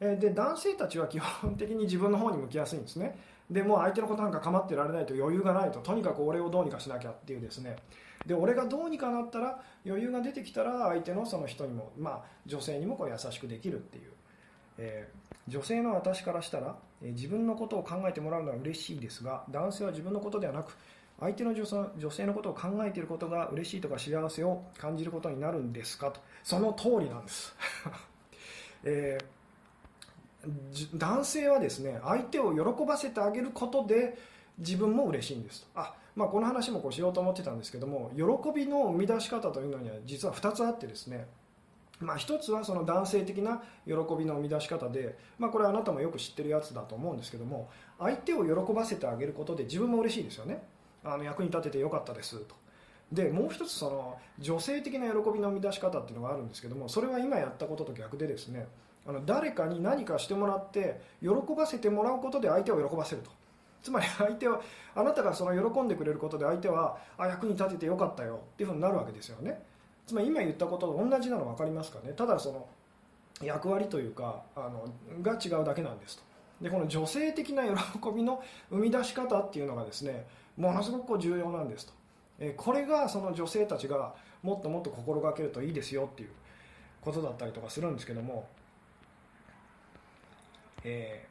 [0.00, 0.16] と。
[0.16, 3.18] で男性たちは基本的に自分の方に向きやすいんですね。
[3.50, 5.80] でもう相手のことなんか構ってられないと余裕がないと。
[5.80, 7.76] とにかく俺をどうにかしなきゃっていうですね。
[8.24, 14.12] で俺がどうにかなったら余裕が出てきたら相手のその人にも、まあ、女性にもこう優しくできるっていう、
[14.78, 16.74] えー、女性の私からしたら、
[17.12, 20.76] 自分のことを考えてもらうのは嬉しいですが男性は自分のことではなく
[21.20, 21.64] 相手の女
[22.10, 26.20] 性のことを考えていることが嬉しいとか幸せを感じることになるんですかと。
[26.42, 27.54] その通りなんです、
[28.84, 29.34] えー
[30.94, 34.16] 男性はですね相手を喜ばせてあげることで
[34.58, 35.62] 自分も嬉しいんです。
[35.62, 38.22] とあ、まあ、この話もこうしようと思ってたんですけども喜
[38.54, 41.26] びの生み出し方というのには実は2つあってですね
[42.00, 50.62] まあ、1つはその男性的な喜びの生み出し方で、まあ、これはあなたもよく知ってるやつだと思うんですけども相手を喜ばせてあげることで自分も嬉しいですよね。
[51.04, 52.56] あの役に立ててよかったですと。
[53.12, 58.66] でもう一つその女性的な喜びの生み出し方っていうのがあるんですけどもそれは今やったことと逆でですね
[59.06, 63.30] あの誰かに何かしてもらって喜ばせてもらうことで相手を喜ばせると。
[63.82, 64.62] つまり相手は
[64.94, 69.62] あなたがその喜んでくれることで相手はあ役に立ててよかったよっていうふうになるわけですよね。
[70.06, 72.12] つまり今言ったことと同じなの分かりますかね。
[72.12, 72.66] ただその
[73.42, 74.86] 役割というかあの
[75.22, 76.22] が違うだけなんですと。
[76.60, 77.72] でこの女性的な喜
[78.14, 81.92] びの生み出し方っていうのがですねものすごく重要なんですと。
[82.38, 86.30] えこれがその女性たちがもっともっと心がけるといいですよっていう
[87.00, 88.48] ことだったりとかするんですけども
[90.84, 91.26] え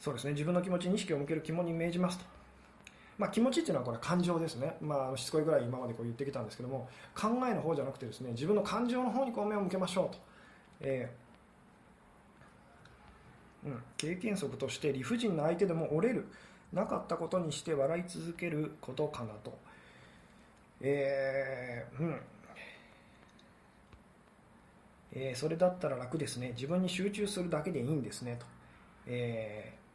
[0.00, 0.32] ー、そうですね。
[0.32, 2.24] 自分の気持ちに意識を向ける肝に銘じますと、
[3.18, 10.18] まあ、気持ちっていうのはこれ感情ですね、まあ、しつこいぐらい今までこう言ってきたんですけども考えの方じゃなくてですね自分の感情の方にこう目を向けましょうと、
[10.80, 16.28] えーうん、経験則として理不尽な相手でも折れる
[16.72, 19.58] なかったことにして笑い続けることかなと、
[20.80, 22.20] えー、うん。
[25.18, 26.52] えー、それだったら楽ですね。
[26.54, 28.46] 自分に集中するだけでいいんですねと、
[29.06, 29.85] えー、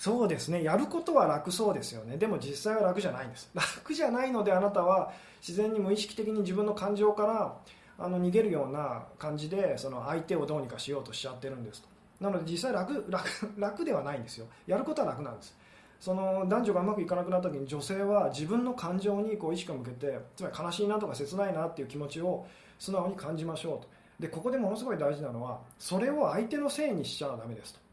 [0.00, 0.62] そうですね。
[0.62, 2.16] やることは楽そうですよね。
[2.16, 3.50] でも実際は楽じゃないんです。
[3.54, 5.12] 楽じゃないのであなたは
[5.46, 7.58] 自然に無意識的に自分の感情から
[7.98, 11.88] あの逃げるような感じでその相手をどうにかしようとしちゃってるんですと。
[12.18, 13.28] なので実際楽楽
[13.60, 14.46] 楽ではないんですよ。
[14.66, 15.54] やることは楽なんです。
[16.00, 22.46] その男女がうまくいかなくなった時に女性は自分の感情にこう意識を向けてつまり悲しいなとか切ないなっていう気持ちを
[22.78, 23.88] 素直に感じましょうと。
[24.18, 27.89] でここでものすごい大事なのはそれを相手のせいにしちゃダメですと。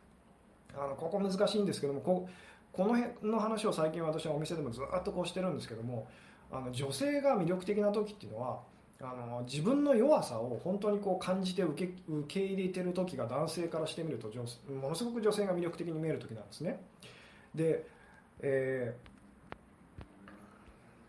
[0.77, 2.27] あのここ難しいんですけどもこ
[2.71, 6.07] この辺の話を最近私はお店でもずっとこうしてるんですけども
[6.51, 8.59] あの女性が魅力的な時っていうのは
[9.01, 14.27] あの自分の弱さを本当にこう感じて受け受け入れてる時が男性からしてみると
[14.71, 16.79] ものすごく女性が魅力的に見える時なんですね。
[17.53, 17.85] で、
[18.41, 20.01] えー、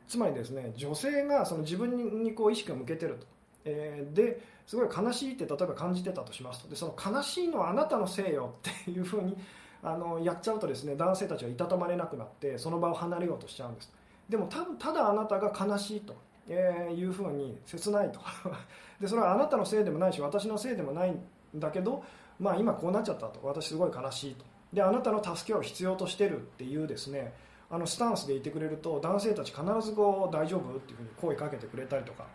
[0.07, 3.27] つまりですね女性がその自分にこう意識を向けてると、
[3.65, 6.69] えー、ですごい悲しいって例えば感じてたとしますと。
[6.69, 9.35] でその悲しいのはあなたのせいよっていうふうに
[9.83, 13.93] あのやっちゃうとですね男性たちはいたたまれなくなってその場を離れようとしちゃうんです。
[14.29, 16.15] でも多分ただあなたが悲しいと
[16.49, 18.21] えー、いうふうに切ないと。
[19.01, 21.21] でそれはあなたのせいでもないし私のせいでもないん
[21.55, 22.03] だけど、
[22.41, 23.41] まあ、今こうなっちゃったと。
[23.43, 24.45] 私すごい悲しいと。
[24.73, 27.33] であなたの助けを必要としてるっていうですね
[27.71, 32.27] あのスタンスでいてくれると男性たち必ずこう大丈夫っていうふうに声かけてくれたりとか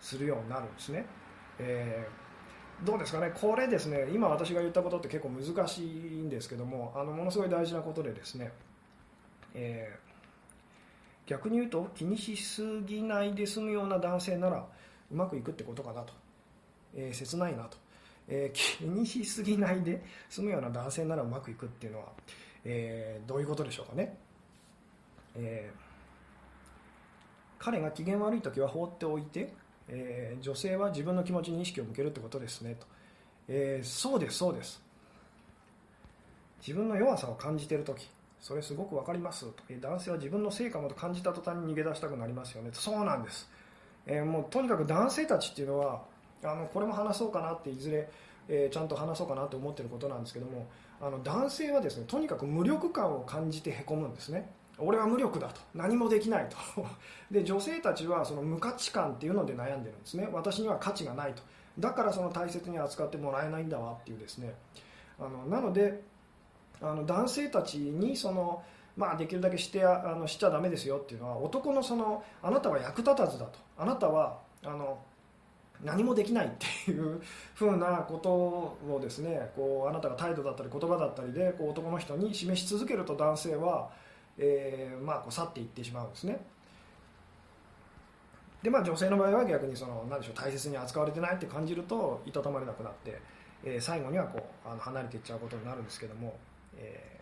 [0.00, 1.06] するようになるんですね、
[1.58, 2.27] えー、
[2.84, 3.32] どうですかね？
[3.34, 8.52] これですね今私が言ったことって結構難しいんですけどもあのものすごい大事なことでですね、
[9.54, 10.08] えー
[11.28, 14.64] 逆に言うと気にしすぎないで済むような男性なら
[15.12, 16.14] うまくいくってことかなと、
[16.96, 17.76] えー、切ないなと、
[18.28, 22.06] えー、気にしすぎないで済むような男性ならうまくいくっていうのは、
[22.64, 24.16] えー、どういうことでしょうかね、
[25.36, 25.70] え
[27.58, 29.52] 彼が機嫌悪い時は放っておいて、
[29.88, 32.86] え女性は自分の気持ちに意識を向けるってことですねと、
[33.48, 34.88] えそうですそうです。
[36.60, 38.08] 自分の弱さを感じている時
[38.40, 39.62] それすごく分かりますと。
[39.80, 43.48] 男性は自分の成果もと感じた途端に逃げ出したくなりますよねそうなんです、
[44.06, 46.02] えー、もうとにかく男性たちっていうのは
[46.42, 48.08] あのこれも話そうかなっていずれ、
[48.48, 50.68] えー、ちゃんと話そうかなと思ってることなんですけども
[51.00, 54.50] あの男性はですねとにかく無力感を感じてへこむんですね。
[54.78, 55.60] 俺は無力だと。
[55.74, 56.56] 何もできないと。
[57.30, 60.28] で女性たちはその無価値観っていうので悩んでるんですね。
[60.32, 61.42] 私には価値がないと。
[61.78, 64.54] だからその大切に扱ってもらえないんだわっていうですね。
[65.18, 66.02] あのなので
[66.80, 68.62] あの男性たちにその、
[68.96, 73.58] まあ、できるだけしてあのしちゃだめですよっていうのは男のそのあなたは役立たずだと。
[73.76, 74.98] あなたはあの
[75.82, 76.50] 何もできないっ
[76.84, 77.20] ていう
[77.54, 83.90] ふうなことをですねこうあなたが態度だったり言葉だったりでこう男の人に示し続けると男性は、
[84.38, 86.40] えーまあ、こう去っていってしまうんですね。
[88.62, 93.20] でまあ、女性の場合は逆にその何でしょう大切に扱われてないって感じるといたたまれなくなって、
[93.64, 96.36] えー、最後にはこうあの離れていっちゃうことになるんですけども、
[96.76, 97.20] え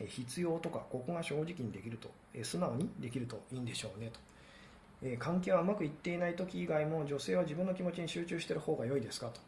[0.00, 4.18] ー、必要とかここが正直にできると、えー、素直にできるといいんでしょうねと、
[5.04, 9.40] えー、関係はうまくいっていない時以外も女性は自分の気持ちに集中してる方が良いですかと。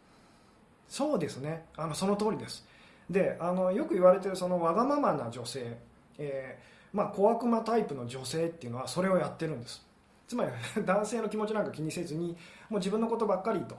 [0.88, 1.64] そうですね。
[1.76, 2.64] あのその通りです。
[3.08, 5.76] であのよく言われてるそのわがままな女性、
[6.18, 9.84] えーまあ、小悪魔タイプの女性っていうのはそれをやってるんです。
[10.26, 10.50] つまり
[10.84, 12.36] 男性の気持ちなんか気にせずに
[12.68, 13.76] もう自分のことばっかりと。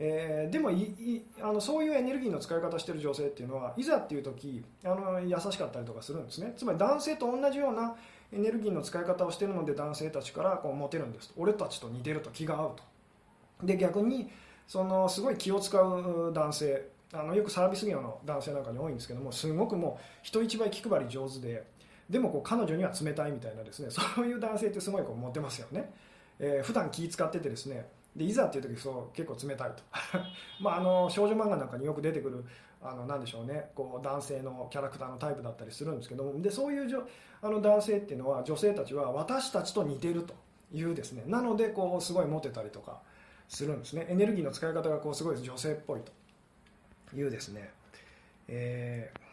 [0.00, 6.52] えー、でもいあのそういうエネルギーの使い方してる女性っていうのはいざっていう時あの優しかったりとかするんですね。
[6.56, 7.96] つまり男性と同じような
[8.32, 13.66] エネルギーの使い方をしてるので男性たちからこうモテるんです俺たちと似てると気が合うと。
[13.66, 14.30] で逆に
[14.68, 21.64] そのすごい気を使う男性あのよくサービス業の男性なんかに多いんですけどもすごくもう人一倍気配り上手で
[22.10, 25.92] でもこう彼女には冷たいみたいなですね そういう男性ってすごいこうモテますよね、
[26.38, 29.82] えー、普段気使っててですねでいざっていう時そう結構冷たいと。
[30.60, 32.44] まああの少女漫画なんかによく出てくる
[32.82, 37.06] あのなんでしょうねこう男性のキャラクターのタイプだったりするんですけどもでそういうじょ
[37.40, 40.34] あの男性っていうのは女性たちは私たちと似てると
[40.72, 41.22] いうですね。
[41.26, 43.00] なのでこうすごいモテたりとか
[43.48, 44.06] するんですね。
[44.08, 46.12] エネルギーの使い方がこうすごい女性っぽいと。
[47.16, 47.70] いうですね、
[48.48, 49.28] えー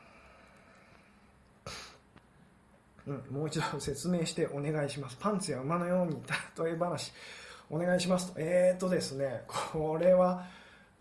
[3.07, 5.17] うん、もう一度説明してお願いします。
[5.19, 6.17] パンツや馬のように
[6.57, 7.11] 例え話
[7.69, 8.39] お願いしますと。
[8.39, 10.45] えーとですね、これは、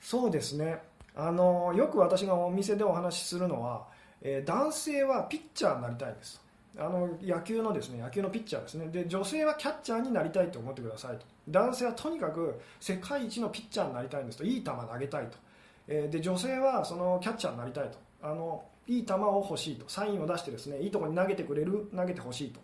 [0.00, 0.82] そうですね、
[1.14, 3.86] あの、よく私がお店でお話しするのは、
[4.20, 6.44] えー、男性はピッチャーになりたいです。
[6.76, 8.88] あの野球のですね野球のピッチャーですね。
[8.88, 11.24] で女性はキャッチャーになりたいと思ってくださいと。
[11.48, 14.44] 男性はとにかく世界一のピッチャーになりたいんですと。
[14.44, 15.38] いい球投げたいと、
[15.88, 17.98] え、で女性はそのキャッチャーになりたいと。
[18.22, 19.88] あのいい球を欲しいと。
[19.88, 22.60] サインを出してですねいいところに投げてくれる投げてほしいと。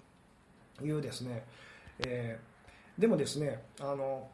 [0.84, 1.44] いうですね、
[1.98, 2.50] えー
[3.00, 4.28] でもですねあの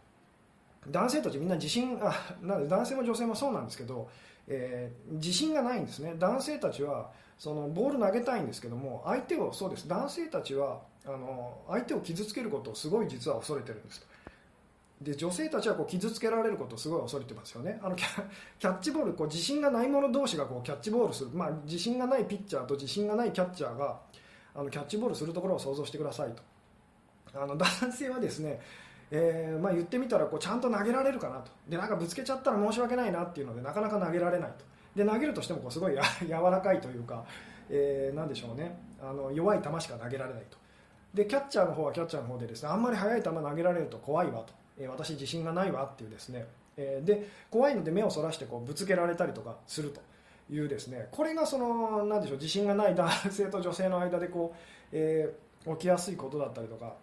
[0.89, 4.09] 男性たちみんな自信あな男性も女性もそうなんですけど、
[4.49, 6.15] えー、自信がないんですね。
[6.19, 9.89] 男性たちはそのボール投げたいんですけども相手をそうです。
[9.89, 14.05] 男性たちはあの相手を傷つけることをすごい実は恐れてるんです
[15.01, 17.79] で女性たちはこう傷つけられることをすごい恐れてますよね。
[17.83, 24.01] あのキャッチボールこう自信がない者同士がこうキャッチボールする、まあ、自信がないピッチャーと自信がないキャッチャーが
[24.55, 26.43] あのキャッチボールするところを想像してくださいと。
[27.35, 28.59] あの 男性はですね、
[29.11, 31.51] えーまあ、言ってみたらこうちゃんと投げられるかなと。
[31.69, 34.65] でなんかぶつけちゃったら申し訳ないなっていうのでなかなか投げられないと。
[34.97, 37.23] で投げるとしてもこうすごいや 柔らかいというか、
[37.69, 38.79] えー、なんでしょうね。
[38.99, 40.57] あの弱い球しか投げられないと。
[41.13, 50.01] でキャッチャーの方はキャッチャーの方でですねあんまり速い球投げられると怖いわと、え、私自信がないわっていうですね、え、で怖いので目をそらしてこうぶつけられたりとかすると
[50.51, 54.59] いうですねこれがそのなんでしょう自信がない男性と女性の間でこう、
[54.93, 56.95] えー、起きやすいことだったりとか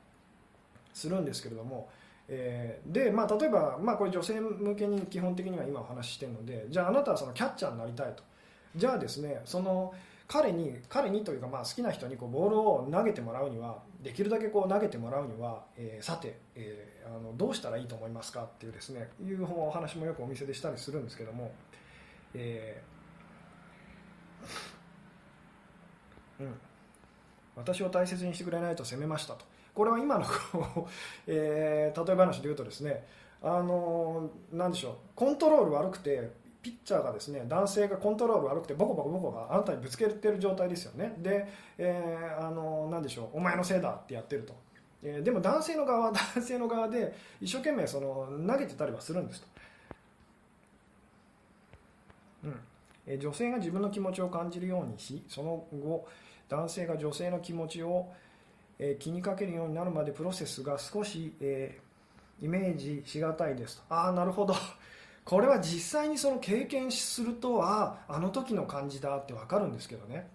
[0.93, 1.89] するんですけれども、
[2.29, 8.23] えー、で、まあ、例えば、まあ、これ女性向けに基本的には今お話ししてるのでじゃああなたはそのキャッチャーになりたいと。
[8.75, 9.93] じゃあですねその
[10.27, 21.53] 彼に彼にというかまあ好きな人にこうボールを投げてもらうにはできるだけこう投げてもらうには、えー、さて、えー、あのどうしたらいいと思いますかっていうですねいうお話もよくお店でしたりするんですけども、
[22.33, 26.53] えー、うん、
[27.55, 29.45] 私を大切にしてくれないと責めましたと。
[29.73, 30.89] これは今のこう
[31.25, 33.07] えー、例え話で言うとですね
[33.41, 36.29] あのなんでしょうコントロール悪くて
[36.63, 41.13] ピッチャーがですね男性がコントロール悪くてボコボコボコがあなたにぶつけてる状態ですよね。
[41.19, 41.47] で、
[41.77, 44.55] えー、あのなんでしょうお前のせいだってやってると、
[45.03, 49.47] えー、でも男性の側は 男性の側で一生懸命その投げてたりはするんですと、
[52.45, 52.59] うん。
[53.05, 56.07] えー、女性が自分の気持ちを感じるようにしその後
[56.47, 58.07] 男性が女性の気持ちを
[58.79, 61.79] え気にかけるようになるまでプロセスが少し、え
[62.41, 63.95] イメージしがたいですと。
[63.95, 64.53] ああなるほど。
[65.25, 70.27] これは実際にその経験するとあああの時の感じだって分かるんですけどね。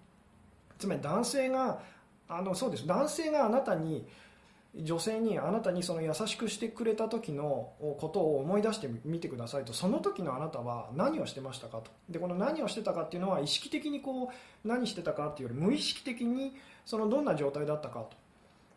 [0.79, 1.81] つまり男性が
[2.29, 2.87] あのそうです。
[2.87, 4.07] 男性があなたに
[4.77, 9.72] 女性にあなたにその優しくしてくれた時のことを思い出してみてくださいと。
[9.72, 11.90] その時のあなたは何をしてましたかと。
[12.09, 18.11] でこの何をしてたかっていうのは意識的にこう何してたかっていうより無意識的にそのどんな状態だったかと。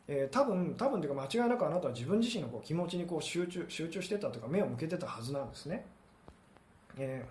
[0.07, 5.85] えー、多分多分というか間違いなくあなたは自分自身のこう気持ちにこう集中集中してたというか目を向けてたはずなんですね、
[6.97, 7.25] え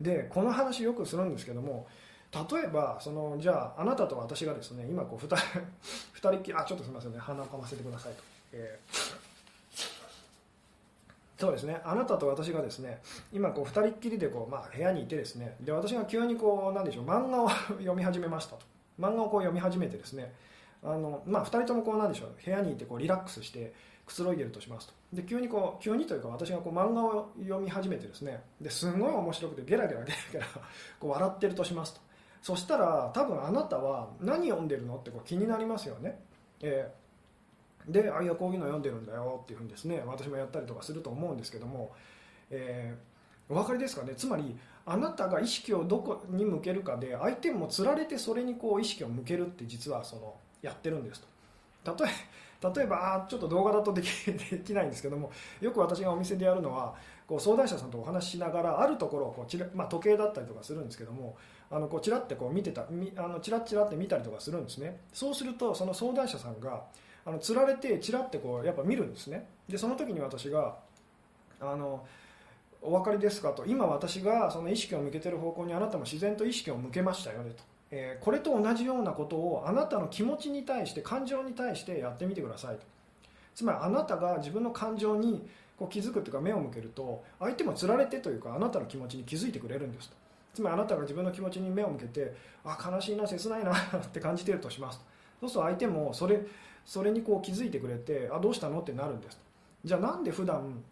[0.00, 1.86] ー、でこの話よくするんですけども
[2.52, 9.14] 例えばそのじゃああなたと私がですね今こう 2, 人 人きあちょっとすみませんね鼻をかませてくださいと、えー、
[11.38, 13.00] そうですねあなたと私がですね
[13.32, 18.74] 今こう2人っきりでこう、まあ、部屋にいてですねで私が急にこうなんでしょう漫画を 読み始めましたと。
[19.00, 20.32] 漫画をこう読み始めてですね
[20.82, 23.72] あの、まあ、2人ともこうなんでしょう部屋にいてこうリラックスして
[24.06, 24.94] くつろいでるとしますと。
[25.12, 28.42] で急にこう急にというか私がこう漫画を読み始めてですね。
[28.60, 30.46] ですごい面白くてゲラゲラゲラゲラ
[31.00, 32.00] こう笑ってるとしますと。
[32.42, 36.20] そしたら多分あなたは何読んでるのってこう気になりますよね、
[36.60, 40.02] えー、であいやこういうの読んでるんだよっていうふうにですね。
[40.06, 41.92] 私もやったりとかすると思うんですけども、
[42.50, 44.14] えー、お分かりですかね？
[44.14, 51.22] つまりあなたが意識をどこに向けるかで相手もつられてそれにこう意識を向けるって実はそのやってるんです
[51.84, 52.04] と。
[52.04, 52.14] 例え
[52.62, 56.94] 例えばちょっと動画だとできできないんですけどもよく私がお店でやるのは
[57.26, 61.36] こう相談者さんとお話ししながらあるところをこうちら、まあ、時計だったりとかするんですけども
[61.70, 62.82] あのこうちらってこう見てた
[63.16, 65.00] あのちらちらって見たりとかするんですね。
[65.12, 66.84] そうするとその相談者さんが
[67.26, 69.46] あのつられてちらってこうやっぱ見るんですね。
[69.68, 70.76] でその時に私が
[71.60, 72.06] あの
[72.82, 77.73] お分かりですかと今私がその意識を向けてる方向にあなたも自然と意識を向けましたよねと。
[77.96, 82.76] えー、これと同じようなことをあなたの気持ちに対して感情に対してやってみてください。
[82.76, 82.82] と
[83.54, 85.46] つまりあなたが自分の感情に
[85.78, 90.16] こう気づくというか目を向けると相手もつられてというかあなたの気持ちに気づいてくれるんですと。
[90.54, 93.76] つまりあなたが自分の気持ちに目を向けてあ悲しいな切ないな っ
[94.10, 95.00] て感じているとします
[95.40, 96.40] そうすると相手もそれ
[96.84, 98.80] それにこう気づいてくれてあどうしたの？
[98.80, 99.40] ってなるんです。
[99.84, 100.82] じゃあなんで普段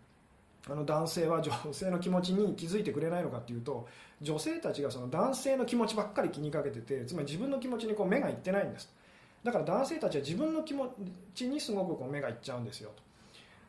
[0.68, 3.88] あの男性は女性の気持ちに気づいてくれないのかっていうと
[4.20, 8.92] 女性たちがその男性の気持ちばっかり気にかけててつまり自分の気持ちにこう目がいってないんです。
[9.42, 10.88] だから男性たちは自分の気持
[11.34, 13.02] ちにすごくこう目がいっちゃうんですよと。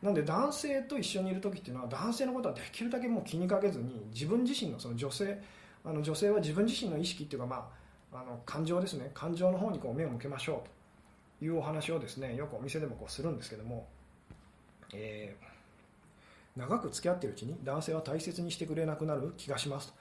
[0.06, 5.40] なんで男性と一緒にいる時っていうのは男性のことはできるだけもう気にかけずに自分自身のその女性
[5.84, 7.68] あの女性は自分自身の意識っていうか、ま
[8.12, 9.10] あ、あの感情ですね。
[9.14, 13.88] 感情の方にこう目を向けましょうというお話をですねよくお店でもこうするんですけども、
[14.92, 15.53] えー
[16.56, 19.94] 長く付き合っているうちに男性は大切にしてくれなくなる気がしますと。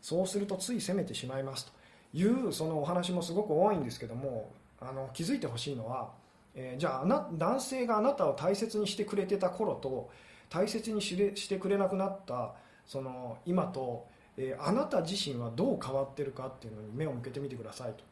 [0.00, 1.72] そうするとつい責めてしまいますと。
[2.14, 4.50] いうそのお話もすごく多いんですけども
[4.80, 6.12] あの気づいてほしいのは、
[6.54, 10.10] えー、じゃあな男性があなたを大切にしてくれてた頃と
[10.48, 12.54] 大切にしれしてくれなくなった
[12.86, 18.04] その今と、えー、あなた自身はどう変わってるかっていうのに目を向けてみてくださいと。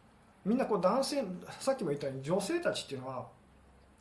[0.44, 1.24] みんなこう男性
[1.58, 3.26] さっきも言ったように女性たちっていうのは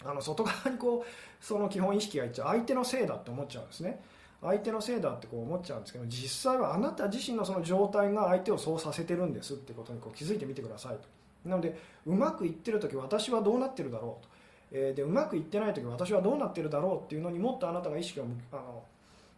[0.05, 4.01] あの外側にこうその基本意識がいっちゃう相手のせいだって思っちゃうんですね。
[4.41, 11.49] 相手のせいだってこう思っちゃうんですけど実際はあなた自身のその状態が相手をそうさせてるんですってことにこう気づいてみてくださいと。
[11.49, 14.29] なのでうまくいってる時私はどうなってるだろうと、
[14.71, 18.83] えー、でうまくいってない時私はどうなってるだろうっていうのにもっとあなたが意識をあの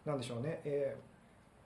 [0.05, 0.95] なんでしょうね、え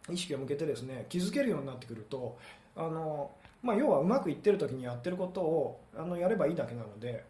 [0.07, 2.37] ー、意識を向けてですね気づけるようになってくると
[2.75, 3.31] あの、
[3.61, 7.23] まあ、要はうまくいってる時にやってることをあのやればいいだけなので、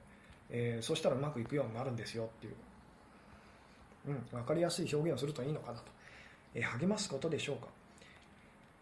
[0.49, 2.53] えー、そしたらうまくいくようになるんですよっていう、
[4.07, 5.99] うん、分かりやすい表現をするといいのかなと。
[6.55, 7.67] え励ますことでしょうか、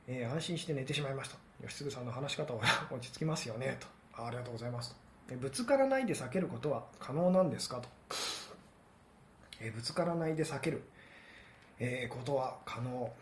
[0.07, 1.37] えー、安心して寝てしまいました。
[1.67, 2.61] 吉嗣さんの話し方は
[2.91, 3.87] 落ち着きますよねと。
[4.23, 4.95] ありがとうございますと、
[5.33, 7.89] えぶつからないで避けることは可能なんですかと、
[9.59, 10.83] えぶつからないで避ける、
[11.79, 13.13] えことは可能。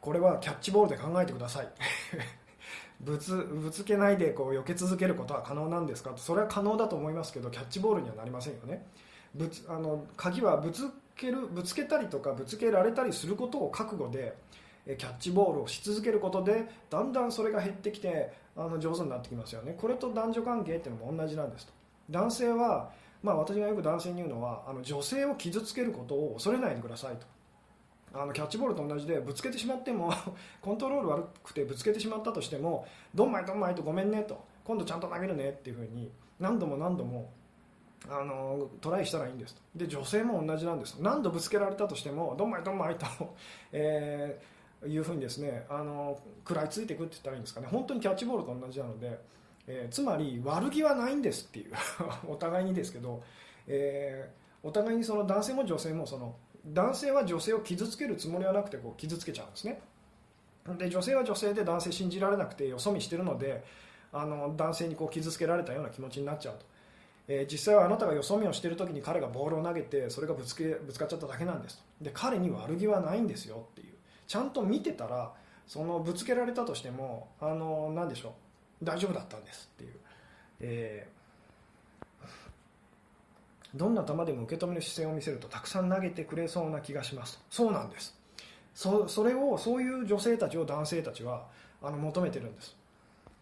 [0.00, 1.68] これはキャッチボールで考えてください。
[3.00, 6.10] ぶつぶつけないでこう避け続けることは可能なんですか？
[6.10, 8.86] とそれは可能だと思いますけどキャッチボールにはなりませんよね。
[9.34, 14.36] ぶつあの鍵はぶつけるぶつけたりとかぶつけられたりすることを覚悟で
[14.86, 19.76] キャッチボールをし続けることでだんだんそれが減ってきてあの上手になってきますよね。
[19.78, 21.72] これと男女関係っていうのも同じなんですと。
[22.10, 22.90] 男性は、
[23.22, 27.26] まあ、私がよく男性に言うのはあの女性を傷つけることを恐れないでくださいと。
[28.12, 30.12] あのキャッチボールと同じでぶつけてしまっても
[30.62, 37.30] コントロール悪くてぶつけてしまったとしてもどんまいどんまいとごめんねと今度ちゃんと投げるねっていうふうに何度も何度も
[38.08, 43.06] あのトライしたらいいんですで女性も同じなんです何度ぶつけられたとしてもどんまいどんまいと、
[43.72, 47.66] えー、いうふうにですねあの食らいついていくって言ったらいいんですかね。
[47.70, 49.18] 本当にキャッチボールと同じなので、
[49.66, 51.72] えー、つまり悪気はないんですっていう
[52.28, 53.22] お互いにですけど、
[53.66, 56.34] えー、お互いにその男性も女性もその
[56.66, 59.80] 男性は女性を傷つけるつもりはなくてこう傷つけちゃうんですね。
[60.76, 63.64] で女性は女性で男性信じられなくてよそ見してるので
[64.12, 66.66] あの男性にこう傷つけられたような気持ちになっちゃうと。
[67.30, 71.84] えー、実際はあなたがよそ見をしてる時に彼がボールを投げてそれがぶつけぶつかっちゃっただけなんですと。
[72.02, 73.94] で彼に悪気はないんですよっていう。
[74.26, 75.32] ちゃんと見てたら
[75.66, 78.34] そのぶつけられたとしてもあの何でしょ
[78.82, 78.84] う。
[78.84, 79.92] 大丈夫だったんですっていう、
[80.60, 82.26] えー、
[83.74, 87.40] どんな球でも受け止める姿勢を見せるとたくさん投げてくれそうな気がします。
[87.50, 88.16] そうなんです。
[88.74, 91.46] そそれをそういう女性たちを男性たちは
[91.82, 92.76] あの求めてるんです、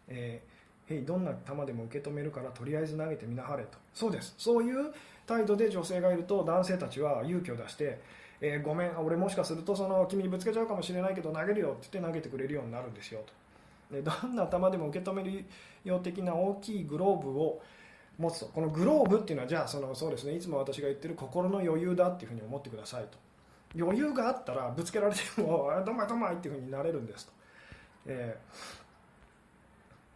[0.08, 0.56] えー
[0.88, 3.78] へいどんな球でも受け止めるからとりあえず投げてみなはれと。
[3.92, 4.34] そうです。
[4.38, 4.92] そういう
[5.26, 8.00] 態度で女性がいると男性たちは勇気を出して、
[8.40, 13.20] えー、ごめん俺もしかするとその君にぶつけちゃうかもしれないけど投げるよって言って投げてくれるようになるんですよ
[13.90, 13.94] と。
[13.94, 15.44] でどんな球でも受け止める
[15.84, 17.60] よ的な大きいグローブを
[18.18, 23.18] 持つとこのグローブっていうのはじゃあそのそうですねいつも私が言ってる心の余裕だっていうふうに思ってくださいと。
[23.78, 27.32] 余裕があったらぶつけられてもどまいどまいっていうふうになれるんですと、
[28.06, 28.38] え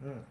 [0.02, 0.24] ー、うん。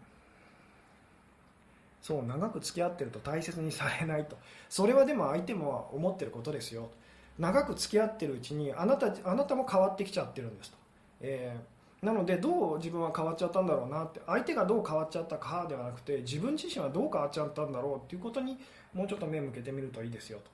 [2.02, 4.36] そう長く付き合ってると大切にされないと。
[4.68, 6.90] それはでも相手も思ってることですよ。
[7.38, 10.76] 長く付き合ってるうちにあなたあなたも変わってきちゃってるんですと、
[11.20, 18.58] えー、なのでどう自分は変わっちゃったんだろうなって相手がどう変わっちゃったかではなくて自分自身はどう変わっちゃったんだろうっていうことに
[18.94, 20.50] もうちょっと目を向けてみるといいですよと。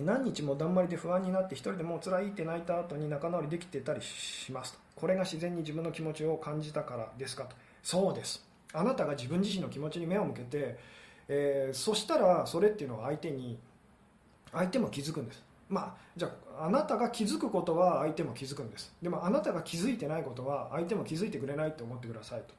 [0.00, 4.78] 何日もだんまりで不安になって一人でもう辛いって泣いた後に仲直りできてたりしますと。
[4.94, 7.56] これが自然に自分の気持ちを感じたからですかと。
[7.82, 8.44] そうです。
[8.72, 10.78] あなたが自分自身の気持ちに目を向けて、
[11.28, 13.58] えー、そしたらそれっていうのは相手に
[14.52, 15.42] 相手も気づくんです。
[15.72, 18.94] まあじゃああなたが気づくことは相手も気づくんです。
[19.00, 22.54] でもあなたが気づいてないことは相手も気づいてくれないと思ってくださいと。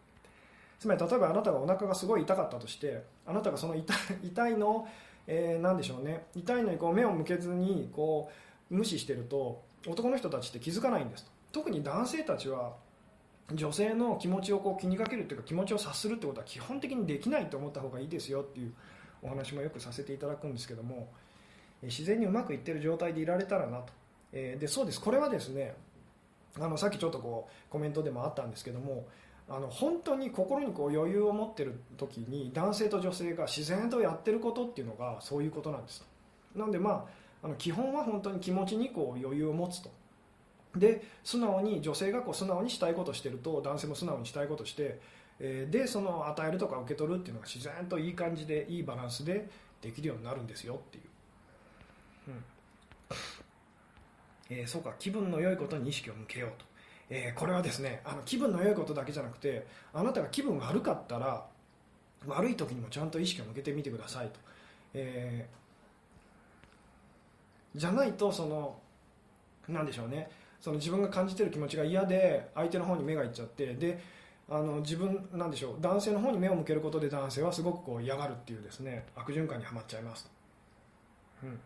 [0.80, 3.94] つまり例えばあなたがお腹がすごい痛かったとしてあなたがその痛
[4.24, 4.88] 痛いのを、
[5.28, 6.26] えー、何でしょうね。
[6.36, 8.32] 痛いのにこう目を向けずにこ
[8.72, 12.74] う無視してると男の人たちって気づかないんです特に男性たちは
[13.52, 18.74] 女性の気持ちをこう気にかけるというか気持ちを察するってことは基本的にできないと思った方がいいですよっていう
[19.22, 21.10] お話もよくさせていただくんですけども
[21.86, 23.94] 自然にうまくいってる状態でいられたらなと、
[24.32, 25.02] えー、でそうです。
[25.02, 25.76] これはですね
[26.60, 29.08] あのさっきちょっとこうコメントでもあったんですけども
[29.50, 36.06] あの本当に心にこう余裕を持ってる時に男性と女性が自然とやってることっていうのがそういうことなんです
[36.56, 37.06] なのでま
[37.42, 39.92] ああの基本は本当に気持ちにこう余裕を持つと。
[40.76, 45.00] で素直に女性がこう素直にしたいことしてると男性も素直にしたいことして、
[45.40, 49.48] えー、でその与えるとか受け取るっていうのが自然といい感じでいいバランスで
[49.82, 51.04] できるようになるんですよっていう、
[52.30, 52.44] うん
[54.50, 56.66] えー、そうか気分の良いことに意識を向けようと、
[57.10, 61.46] えー、これはですねあの気分の良いことだけじゃなくてあなたが気分悪かったら
[62.28, 64.40] 悪い時にもちゃんと意識を向けてみてくださいと、
[64.94, 68.78] えー、じゃないとその
[69.68, 70.30] 何でしょうね。
[70.64, 74.02] その自分が感じてる気持ちが嫌で相手の方に目がいっちゃってで
[74.50, 80.32] あの自分なんでしょう男性の方に目を向けることで男性はすごくこう嫌がるっていうですね悪循環にはまっちゃいます、
[81.44, 81.60] うん。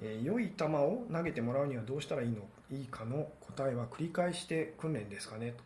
[0.00, 2.42] えー、良い球を投げてもらうにはどうしたらいいの？
[2.70, 5.52] いいかの答えは繰り返して訓練ですかね？
[5.52, 5.64] と、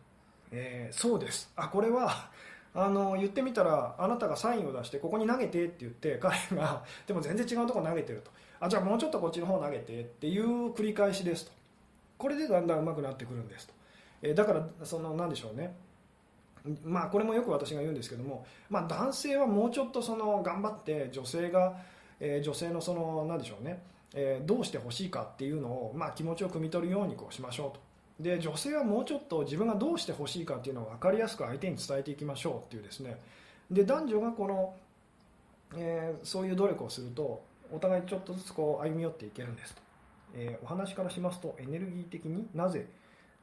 [0.51, 1.51] えー、そうです。
[1.55, 2.29] あこれは
[2.75, 8.31] あの言ってみたらあなたがサインを出してここに投げてって言って 彼がでも全然違うとこ投げてると。
[8.59, 11.51] あじゃあもうちょっとこっちの方投げてっていう繰り返しですと。
[12.17, 13.73] これでだんだん上手くなってくるんですと、
[14.21, 15.75] えー、だからその何でしょうね。
[16.85, 21.77] まあこれもよく私が言うんですけども、まあ、男性はもうちょっとその頑張って女性が、
[22.21, 27.93] えー、女性のその何でしょうね、えー、どうしてほしいかっていうのを、まあ、気持ちを汲み取るようにこうしましょうと。
[28.19, 33.19] で女性はもうちょっと自分がどうしてほしいかっていうのを分かりやすく相手に伝えていきましょうっていうですね。
[33.71, 34.73] で男女がこの、
[35.75, 39.81] えー、そういう努力をするとお互いちょっとずつこう歩み寄っていけるんですと、
[40.35, 42.85] えー、お話からしますとエネルギー的になぜ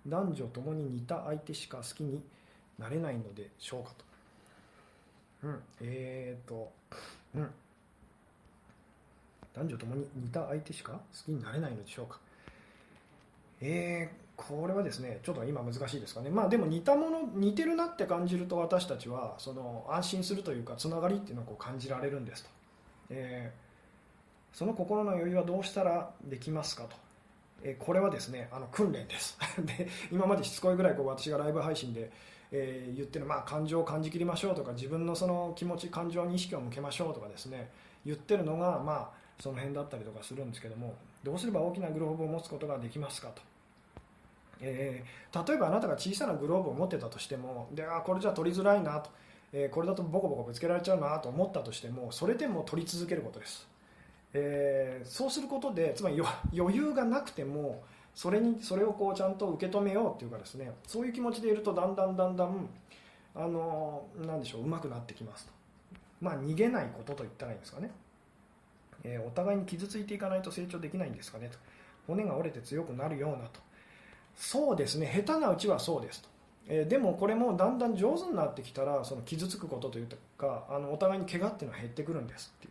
[0.07, 2.23] 男女ともに似た相手しか好きに
[2.79, 3.91] なれないのでしょうか
[5.43, 6.71] と、うん、えっ、と、
[7.35, 7.51] うん、
[9.55, 12.19] 男女ともに似た相手しか好きになれないのでしょうか。
[13.61, 16.31] えー、これはですねちょっと今難しいですかね。
[16.31, 22.51] まあでも似たもの似てるなって感じると私たちはその安心するというかつながりっていうのをこう感じられるんですと、
[23.11, 26.97] えー、その心の余裕はどうしたらできますかと、
[27.63, 29.39] えー、これはですねあの訓練です。
[29.61, 32.11] で今までしつこいぐらいこう私がライブ配信で、
[32.51, 37.71] えー、言ってる、まあ、感情を感じきりましょうとか自分のその気持ち感情に意識を向けましょうとかですね
[38.07, 43.43] 言ってるのがまあその辺だったりとかするんですけどもどうすれば大きなグローブを持つことができますかと。
[44.63, 49.09] えー、例えばあなたが小さなグローブを持ってたとしてもであこれじゃ取りづらいなと、
[49.55, 53.67] えー、これだとボコボコぶつけられちゃうなと思ったとしてもそれでも取り続けることです、
[54.35, 56.21] えー、そうすることでつまり
[56.55, 57.83] 余裕がなくても
[58.15, 62.69] それにそれをこうちゃんと受け止めようっていうかですねそういう気持ちでいるとだんだんだんだん
[63.35, 65.53] あのなんでしょう上手くなってきますと。
[66.21, 67.91] まあ逃げないことと言ったらいいんですかね、
[69.05, 71.59] えお互いに傷ついていかないと成長できないんですかねと。
[72.07, 73.61] 骨が折れて強くなるようなと。
[74.37, 75.11] そうですね。
[75.15, 76.29] 下手なうちはそうですと、
[76.69, 82.67] えー、でもこれもだんだん上手になってきたらその傷つくことというかあのお互いに怪我っていうのは減ってくるんですって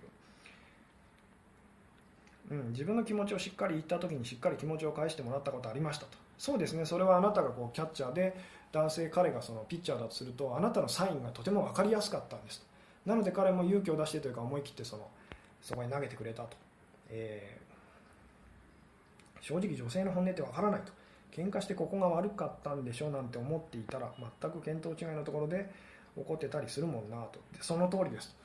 [2.55, 6.17] いう、うん、自分の気持ちをしっかり言った時にしっかり気持ちを返してもらったことありましたと。
[6.37, 6.85] そうですね。
[6.85, 8.35] それはあなたがこうキャッチャーで
[8.71, 12.63] 男性彼がそのピッチャーだとするとあなたのサインがとても分かりやすかったんです
[13.05, 15.07] なので彼も勇気を出してというか思い切ってその
[15.61, 16.57] そこに投げてくれたと、
[17.09, 20.99] えー、正直女性の本音って分からないと。
[21.31, 25.69] 喧嘩してここが悪かったんでしょなんて思っていたら全く見当違いのところで
[26.17, 27.39] 怒ってたりするもんなと。
[27.61, 28.35] その通りです。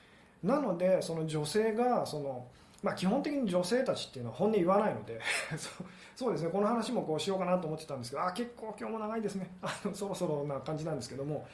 [0.43, 2.47] なのでその女性がその、
[2.83, 5.19] まあ、基本的に女性たちっていうのは本音言わないので
[6.15, 6.51] そうですね。
[6.51, 9.51] この話もこうしようかなと思ってたんですけどあ結構今日も長いですね。
[9.63, 11.47] あのそろそろな感じなんですけども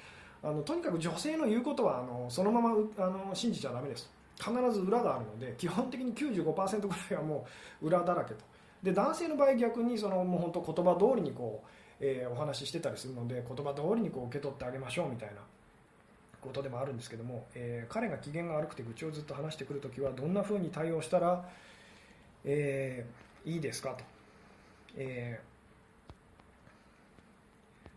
[0.42, 4.10] あのとにかく女性の言うことはあのそのままあの信じちゃだめです。
[4.40, 7.46] 必ず裏があるので基本的に95%ぐらいはも
[7.82, 8.40] う裏だらけと。
[8.82, 11.68] で男性の場合逆にそのもう本当言葉通りにこう、
[12.00, 15.42] えー、お話ししてたりするので言葉通りにこう受け取ってあげましょうみたいな。
[16.40, 21.44] ことでもあるんですけども、えー、彼が機嫌が悪くて愚痴をずっと話してくるときはどんなふうに対応したら、
[22.44, 24.04] えー、いいですかと、
[24.96, 26.12] えー、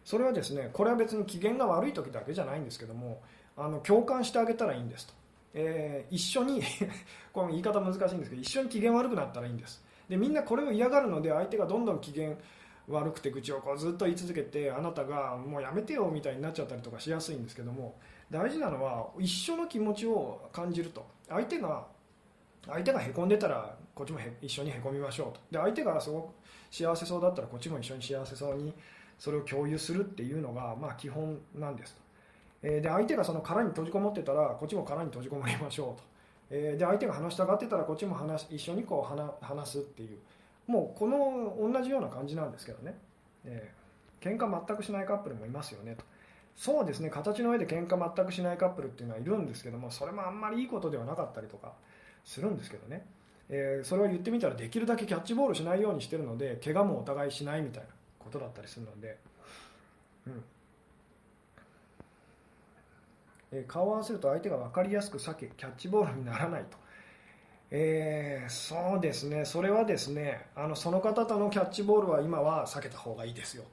[0.03, 3.21] それはですねこれは別に機嫌が悪い時だけじゃないんですけども
[3.55, 5.13] あの共感してあげたらいいんですと、
[5.53, 6.61] えー、一緒に
[7.31, 9.83] この言い方難しいんですけど一緒に機嫌悪くなったらいいんです。
[10.09, 12.35] でみんなこれを嫌がるので相手がどんどん機嫌
[12.89, 17.95] 悪くて愚痴をこうずっと言い続けてあなたがもうやめてよみたいになっちゃったりとかしやすいんですけども
[18.29, 21.05] 大事なのは一緒の気持ちを感じると。
[21.29, 21.85] 相手が
[22.65, 25.39] 相手がへこんでたらこっちも一緒にへこみましょうと。
[25.51, 26.33] で相手がすごく
[26.71, 28.73] 幸せそうだったらこっちも一緒に幸せそうに
[29.19, 31.95] それを共有するっていうのがまあ基本なんです、
[32.63, 36.03] えで相手がその殻に閉じこもってたらこっちも殻に閉じこもりましょうと。
[36.49, 40.17] え、で相手が話したがってたらこっちも話一緒にこう話話すっていう。
[40.65, 42.97] もうこの同じような感じなんですけどね、
[43.43, 46.05] えー、喧嘩全くしないカップルもいますよねと。
[46.55, 47.09] そうですね。
[47.09, 51.73] 形の上で喧嘩全くしないカップルっていうのはいるんですけどもそれもあんまりいいことではなかったりとか
[52.23, 53.05] するんですけどね、
[53.49, 57.89] えー、それを言ってみたらできるだけキャッチボールしないようにしてるので怪我もお互いしないみたいな
[58.19, 59.17] ことだったりするので、
[60.27, 60.43] うん、
[63.53, 66.77] え顔を合わせると相手が分かりやすく避けキャッチボールにならないと、
[67.69, 69.45] えー、そうですね。
[69.45, 73.63] それはですねあのその方とのキャッチボールは今は避けた方がいいですよ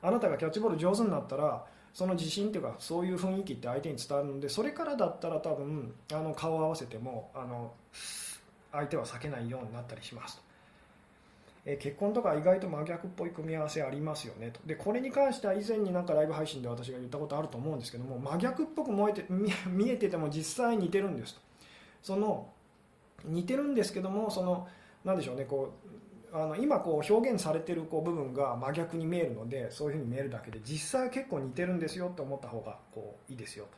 [0.00, 7.72] あなたがキャッチボール上手になったらその自信というかそういう雰囲気って相手に伝わるのでそれからだったら多分あの顔を合わせてもあの
[8.70, 10.47] 相手は避けないようになったりしますと。
[11.70, 14.60] え、結婚とか意外と真逆っぽい組み合わせありますよねと。
[14.66, 19.26] でこれに関しては以前になんかライブ配信で私が言ったことあると思うんですけども真逆っぽく燃えて
[19.68, 21.40] 見えてても実際似てるんですと。
[22.02, 22.50] その
[23.22, 24.66] 似てるんですけどもその
[25.04, 25.74] なんでしょうねこ
[26.32, 33.70] うあの今こう表現されてるこう部分が真逆に見えるのでそういうふうに見えるだけで実際結構似てるんですよと思った方がこういいですよと、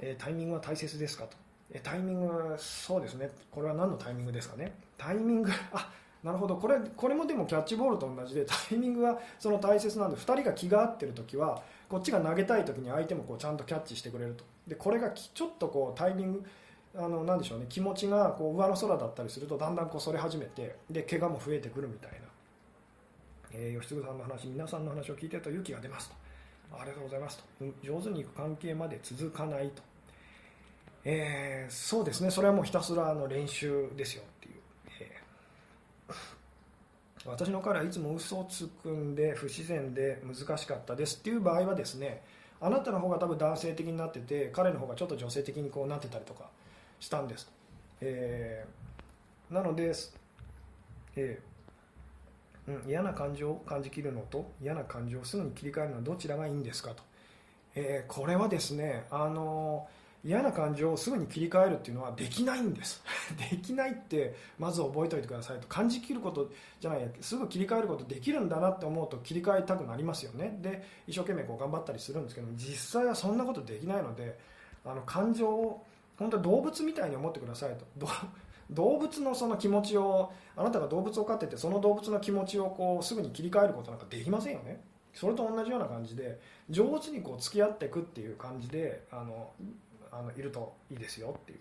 [0.00, 1.36] えー、タイミングは大切ですかと、
[1.70, 3.30] え、タイミングそうですね。
[3.50, 4.74] これは何のタイミングですかね。
[4.98, 5.90] タイミング あ
[6.22, 6.56] なるほど。
[6.56, 14.44] これこれもでもキャッチボールと同じでタイミングはその大切なんで2人が気が合ってる時はこっちが投げたい時に相手もこうちゃんとキャッチしてくれると。
[14.66, 16.44] でこれがちょっとこうタイミング
[16.94, 22.18] あのなでしょうね気持ちがこう上の空だったりするとだんだんこうそれ始めてで怪我も増えてくるみたいな、
[23.52, 26.22] えー、吉嗣さんの話皆さんの話を聞いてると勇気が出ますと。
[26.78, 27.44] ありがとうございますと。
[27.82, 29.82] 上手にいく関係まで続かないと、
[31.04, 32.30] えー、そうですね。
[32.30, 34.51] それはもうひたすらの練習ですよってい、
[37.24, 42.22] 私の彼はいつも嘘をつくんで不自然で難しかったですっていう場合はですね
[42.60, 46.48] あなたの方が多分男性的になってて彼の方がちょっと女性的にこうなってたりとか
[47.00, 47.50] したんです、
[48.00, 49.92] えー、なので、
[51.16, 57.02] えーうん、嫌な感情を感じきるのと嫌な感情をすぐに切り替えるのはどちらがいいんですかと、
[57.74, 59.88] えー、これはですねあの
[60.24, 63.02] 嫌な感情をすぐに切り替えるっていうのはできないんです。
[63.50, 65.66] できないってまず覚えておいてくださいと。
[65.66, 66.48] 感じきること
[66.80, 70.58] じゃないすぐ切り替えることできるんだなって思うと切り替えたくなりますよね。
[70.62, 74.38] で一生懸命こう頑張ったりするんですけど実際はそんなことできないので
[74.84, 75.84] あの感情を
[76.16, 78.06] 本当に動物みたいに思ってくださいと。
[78.70, 84.82] 動物のその気持ちをあなたが動物を飼っててその動物の気持ちをこうすぐに切り替えることなんかできませんよね。
[85.12, 89.50] それと同じような感じで上手にこう付き合っていくっていう感じであの
[90.12, 91.58] あのいるといいですよっていう、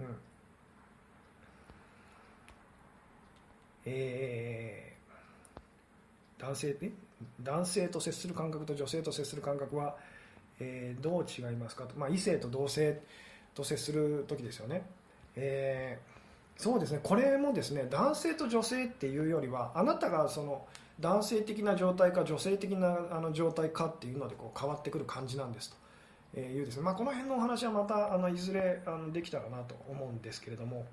[0.00, 0.16] うん。
[3.86, 6.76] えー、男性
[7.40, 9.96] 男性と接する感覚と女性と接する感覚は、
[10.60, 13.00] えー、どう違いますかと、まあ、異性と同性
[13.54, 14.82] と接する時ですよね、
[15.36, 17.00] えー、そうですね。
[17.02, 20.66] これもですね男性と女性っていうよりはあなたがその
[21.00, 25.87] 男性的な状態か女性的なあの状態かっていうのでこう変わってくる感じなんですと。
[26.34, 26.82] えいうですね。
[26.82, 30.86] まあ、この辺のお話はまたあのいずれあのできたらなと思うんですけれども、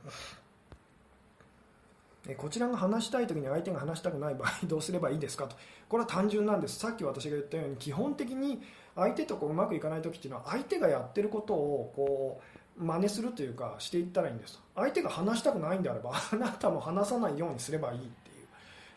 [2.27, 5.55] えこちらが話したい時に相手が話したくない場合 どうすればいいですかと。
[5.89, 6.79] これは単純なんです。
[6.79, 8.61] さっき私が言ったように基本的に
[8.95, 18.45] 相手とこううまくいかない時っていうのは相手がやってることをこう真似するというかしていったらいいんです相手が話したくないんであれば あなたも話さないようにすればいいっていう、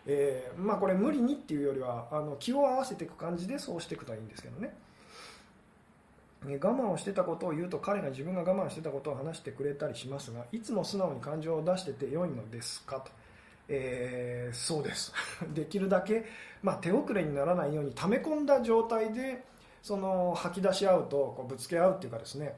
[0.07, 4.75] えー、まあ、これ無理にっていうよりはあの気を合わせていく感じでそうしていくといいんですけどね。
[6.45, 13.11] 我慢をしてたことを言うと彼が自分が我慢してたことを話してくれたりしますがいつも素直に感情を出してて良いのですかと、
[13.69, 15.13] えー、そうです
[15.53, 16.25] できるだけ、
[16.63, 19.45] まあ、手遅れにならないように溜め込んだ状態で
[19.83, 22.57] その吐き出し合うとこうぶつけ合うっていうかですね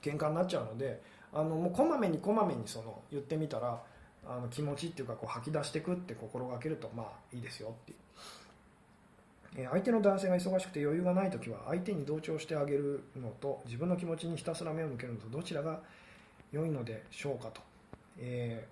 [0.00, 3.82] 喧嘩になっちゃうのであのもうこまめにこまめにその言ってみたら
[4.26, 7.98] あの気持ちっていうかこう吐き出していくって心がけるとまあいいですよっていう。
[9.64, 15.80] 相手の男性が忙しくて余裕がない時は相手に同調してあげるのと自分の気持ちにひたすら目を向けるのとどちらが
[16.52, 17.62] 良いのでしょうかと、
[18.18, 18.66] え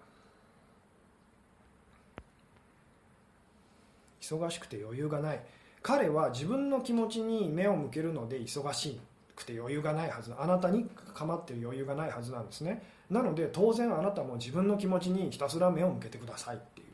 [4.21, 5.41] ー、忙しくて余裕がない。
[5.83, 8.99] 彼は自分の気持ちに目を向けるので忙し
[9.37, 10.33] くて余裕がないはず。
[10.39, 12.83] あなたに構っている余裕がないはずなんですね。
[13.11, 16.87] なので当然あなたも自分の気持ちにひたすら目を向けてくださいっていう。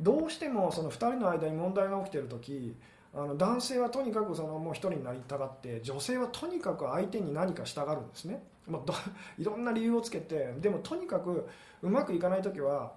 [0.00, 2.76] どうしてもその2人の間に問題が起きてる時
[3.16, 8.92] あの男性はとにかくそのもう1人になりたがって女性はとにかく相手に何かしたがるんですね、まあ、
[9.38, 11.48] いろんな理由をつけてでもとにかく
[11.80, 12.92] うまくいかない時は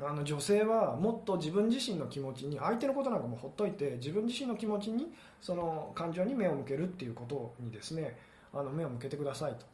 [0.00, 8.16] あの女性はもっと自分自身の気持ちに相手のことなんかもほっといて自分自身の気持ちにその感情に目を向けるっていうことにですね
[8.54, 9.66] あの目を向けてくださいと、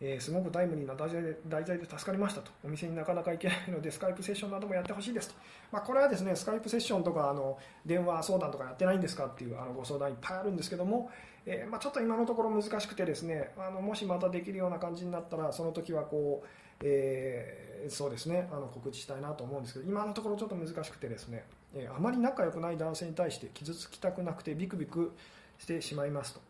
[0.00, 2.50] えー、すごくタイムリーな題材で題材で助かりましたと。
[2.64, 5.34] お店になかなか行けないのでスカイプセッションなどもやってほしいですと、
[5.72, 11.10] まあ、これはですねスカイプセッションとかあの電話相談とかやってないんですかっていうあのご相談いっぱいあるんですけども、
[11.46, 16.48] えー、まあ、ちょっと今のところ難しくてですねあのもしまたできるような感じになったらその時はこう
[16.82, 21.44] えー、そうですねあの告知したいなと思うんですけど今のところちょっと難しくてですね、
[21.74, 25.12] え、あまり仲良くない男性に対して傷つきたくなくてビクビク
[25.58, 26.40] してしまいますと、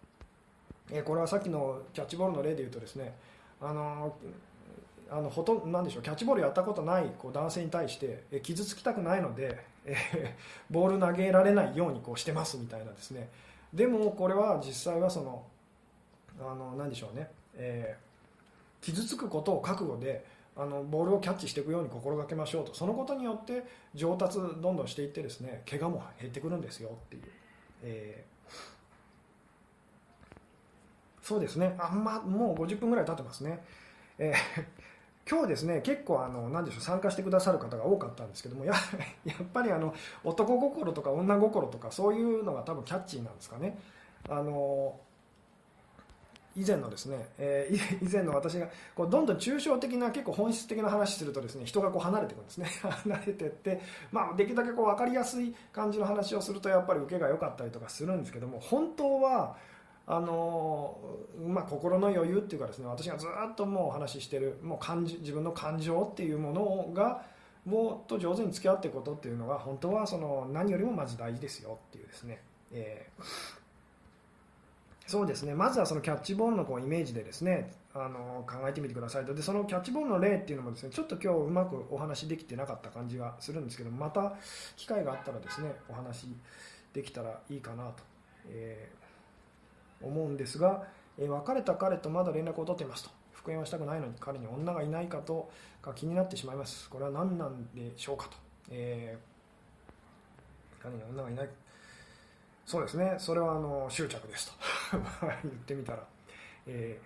[0.90, 3.14] え、これはさっきのキャッチボールの例で言うとですね
[3.60, 4.16] あの
[5.08, 9.96] あのほとんどでしょうキャッチボールやったことないこう男性に対して、え傷つきたくないので、え、
[10.70, 13.28] ボール投げられないようにこうしてますみたいなですね。
[13.72, 15.44] でもこれは実際はその
[16.40, 18.06] あの何でしょうね、えー
[18.86, 20.24] 傷つくことを覚悟で
[20.56, 22.72] あのボールをキャッチしていくように心がけましょうと。
[22.72, 27.22] そのことによって上達どんどんしていってですね怪我も減ってくるんですよっていう、
[27.82, 28.35] えー、
[31.26, 31.74] そうですね。
[31.80, 33.60] あんまもう50分ぐらい経ってますね、
[34.16, 34.64] えー、
[35.28, 38.72] 今日ですね結構あの何でしょう参加してくださる方が多かったんですけどもや
[39.26, 43.76] やっぱりあの男心とか女心とかそういうのが多分キャッチーなんですかね。
[44.28, 45.00] あの
[46.54, 52.68] 以前のですね、えー、 以前の私がこうどんどん抽象的な結構本質的な話するとですね人がこう離れていくんですね。
[52.82, 53.80] 離れてって、
[54.12, 59.56] まあ、できるだけこう分かりやすい感じの話をするとやっぱり受けが良かったりとかするんですけども本当は
[60.08, 60.96] あの
[61.48, 67.24] まあ、心の余裕っていうかですね私がずっともうお話ししてるもう感じ自分の感情っていうものが
[67.64, 72.40] もっと上手に付き合っていくことっていうのが本当はその何よりもまず大事ですよっていうですね、
[72.72, 73.66] えー
[75.06, 75.54] そうですね。
[75.54, 79.34] まずはそのキャッチボールのこうイメージでですねあの考えてみてくださいと。
[79.34, 84.34] でそのキャッチボールの例っていうのもですねちょっと今日うまくお話できてなかった感じがするんですけどまた
[84.76, 86.26] 機会があったらですねお話
[86.92, 88.02] できたらいいかなと、
[88.48, 89.05] えー、
[90.02, 90.84] 思うんですが、
[91.18, 96.90] えー、別れた彼とまだ連絡を取っていますと復縁をしたくないのに彼に女がいないかとが気になってしまいます。
[96.90, 98.36] これは何なんでしょうかと、
[98.70, 101.48] えー、彼に女がいない。
[102.66, 103.14] そうですね。
[103.18, 104.52] それはあの執着ですと。
[105.44, 106.04] 言ってみたら、
[106.66, 106.98] え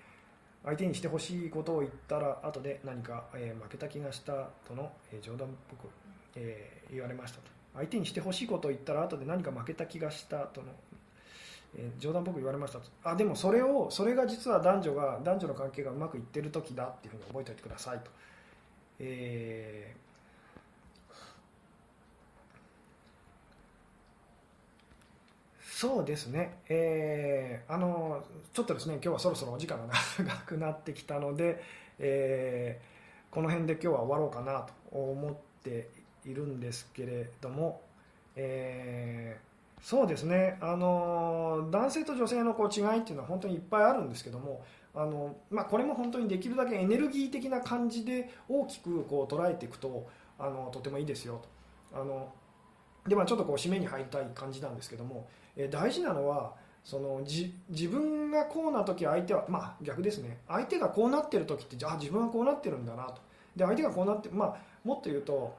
[0.62, 5.91] ー、相手にしてほしいことを言ったら後で何か、えー、負けた気がしたとの、えー、冗談っぽく、
[6.36, 7.51] えー、言われましたと。
[7.74, 10.68] 相手にしてほしいことを言ったら後で何か負けた気がしたとの、
[11.77, 12.87] えー、冗談っぽく言われましたと。
[13.05, 18.11] あでもそれをそれが実は男女が男女の関係がうまくいってる時だっていうふうに覚えておいてくださいと、
[18.99, 20.11] えー
[25.81, 31.64] そうですね、えー、あのちょっとですね今日はそろそろお時間が長くなってきたので、
[31.99, 35.89] えー、この辺で今日は終わろうかなと思って
[36.27, 37.81] いるんですけれども、
[38.37, 39.49] えー、
[39.83, 40.59] そうですね。
[40.61, 44.62] あの男性と女性のこう違いっていうのは本当にいっぱいあるんですけども
[44.95, 50.07] あの、まあ、これも本当にできるだけエネルギー的な感じで大きくこう捉えていくと
[50.39, 51.41] あのとてもいいですよ
[51.93, 52.01] と。
[52.01, 52.33] あの
[53.07, 55.26] でまあ、ちょっとこう締めに入りたい感じなんですけども、
[55.57, 56.53] え大事なのは
[56.85, 60.39] そのじ自分がこうな時相手はまあ逆ですね。
[60.47, 63.22] 相手がこうなってる時ってじゃあ自分はこうなってるんだなと。
[63.57, 65.57] で相手がこうなってまあもっと言うと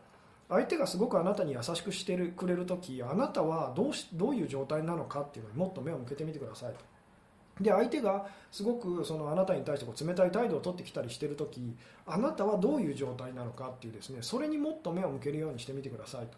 [0.52, 7.64] 相手がすごくあなたに優しくしてるくれる時あなたはどうしどういう状態なのかっていうのにもっと目を向けてみてくださいと。
[7.64, 11.76] で相手がすごくそのあなたに対してこう冷たい態度を取ってきたりしてる時
[12.06, 16.38] あなたはどういう状態なのかっていうですねそれにもっと目を向けるようにしてみてくださいと。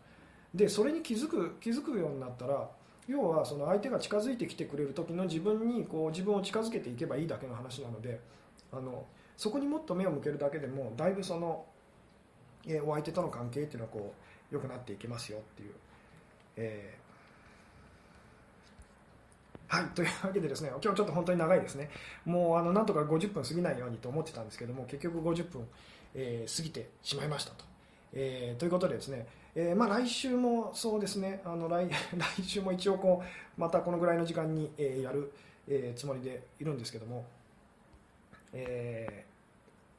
[0.54, 2.70] でそれに気づく気づくようになったら
[3.08, 8.20] 要はその相手が近づいてきてくれる時の自分にこう自分を近づけていけばいいだけの話なので
[8.72, 9.06] あの
[9.38, 11.66] そこにもっと目を向けるだけでもだいぶその、
[12.68, 14.14] えお相手との関係っていうのはこ
[14.52, 15.72] う良くなっていきますよっていう。
[16.56, 21.90] えー、はい、というわけでですね、今日ちょっと本当に長いですね。
[22.26, 25.68] もうあのなんとか50分過ぎないようにと思ってたんですけども、結局50分、
[26.14, 27.66] えー、過ぎてしまいましたと。
[28.14, 35.32] えー、ということでですね、えー、まあ、来週もそうですねあの来 来週も一応こうまたこのぐらいの時間に、え、やる、
[35.68, 37.26] えつもりでいるんですけども、
[38.54, 39.26] え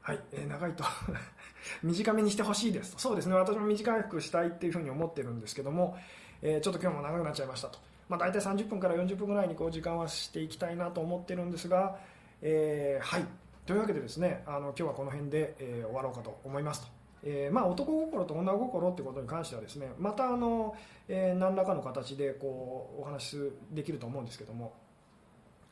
[0.04, 0.84] はい、え長いと。
[1.82, 3.34] 短めにしてほしいですそうですね。
[3.36, 5.96] 私も短くしたいっていうふうに思ってるんですけども、
[6.42, 7.78] えちょっと今日も長くなっちゃいましたと、
[8.10, 11.96] まあ、大体30分から40分ぐらいにこう時間はしていきたいなと思ってるんですが、
[12.42, 13.24] えはい。
[13.64, 16.88] というわけでですねあの今日はこの辺で、え終わろうかと思いますと。
[17.22, 20.76] えー、まあ、男心と女心ってことに関してはですねまたあの、
[21.08, 24.74] えー、何らかの形でこうお話しできると思うんですけども。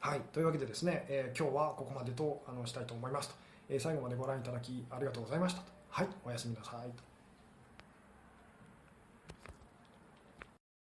[0.01, 0.21] はい。
[0.33, 3.35] というわけでですね、えー、今日はここまでとあのしたいと思いますと、
[3.79, 7.12] 最後までご覧いただきありがとうございましたはいおやすみなさいと。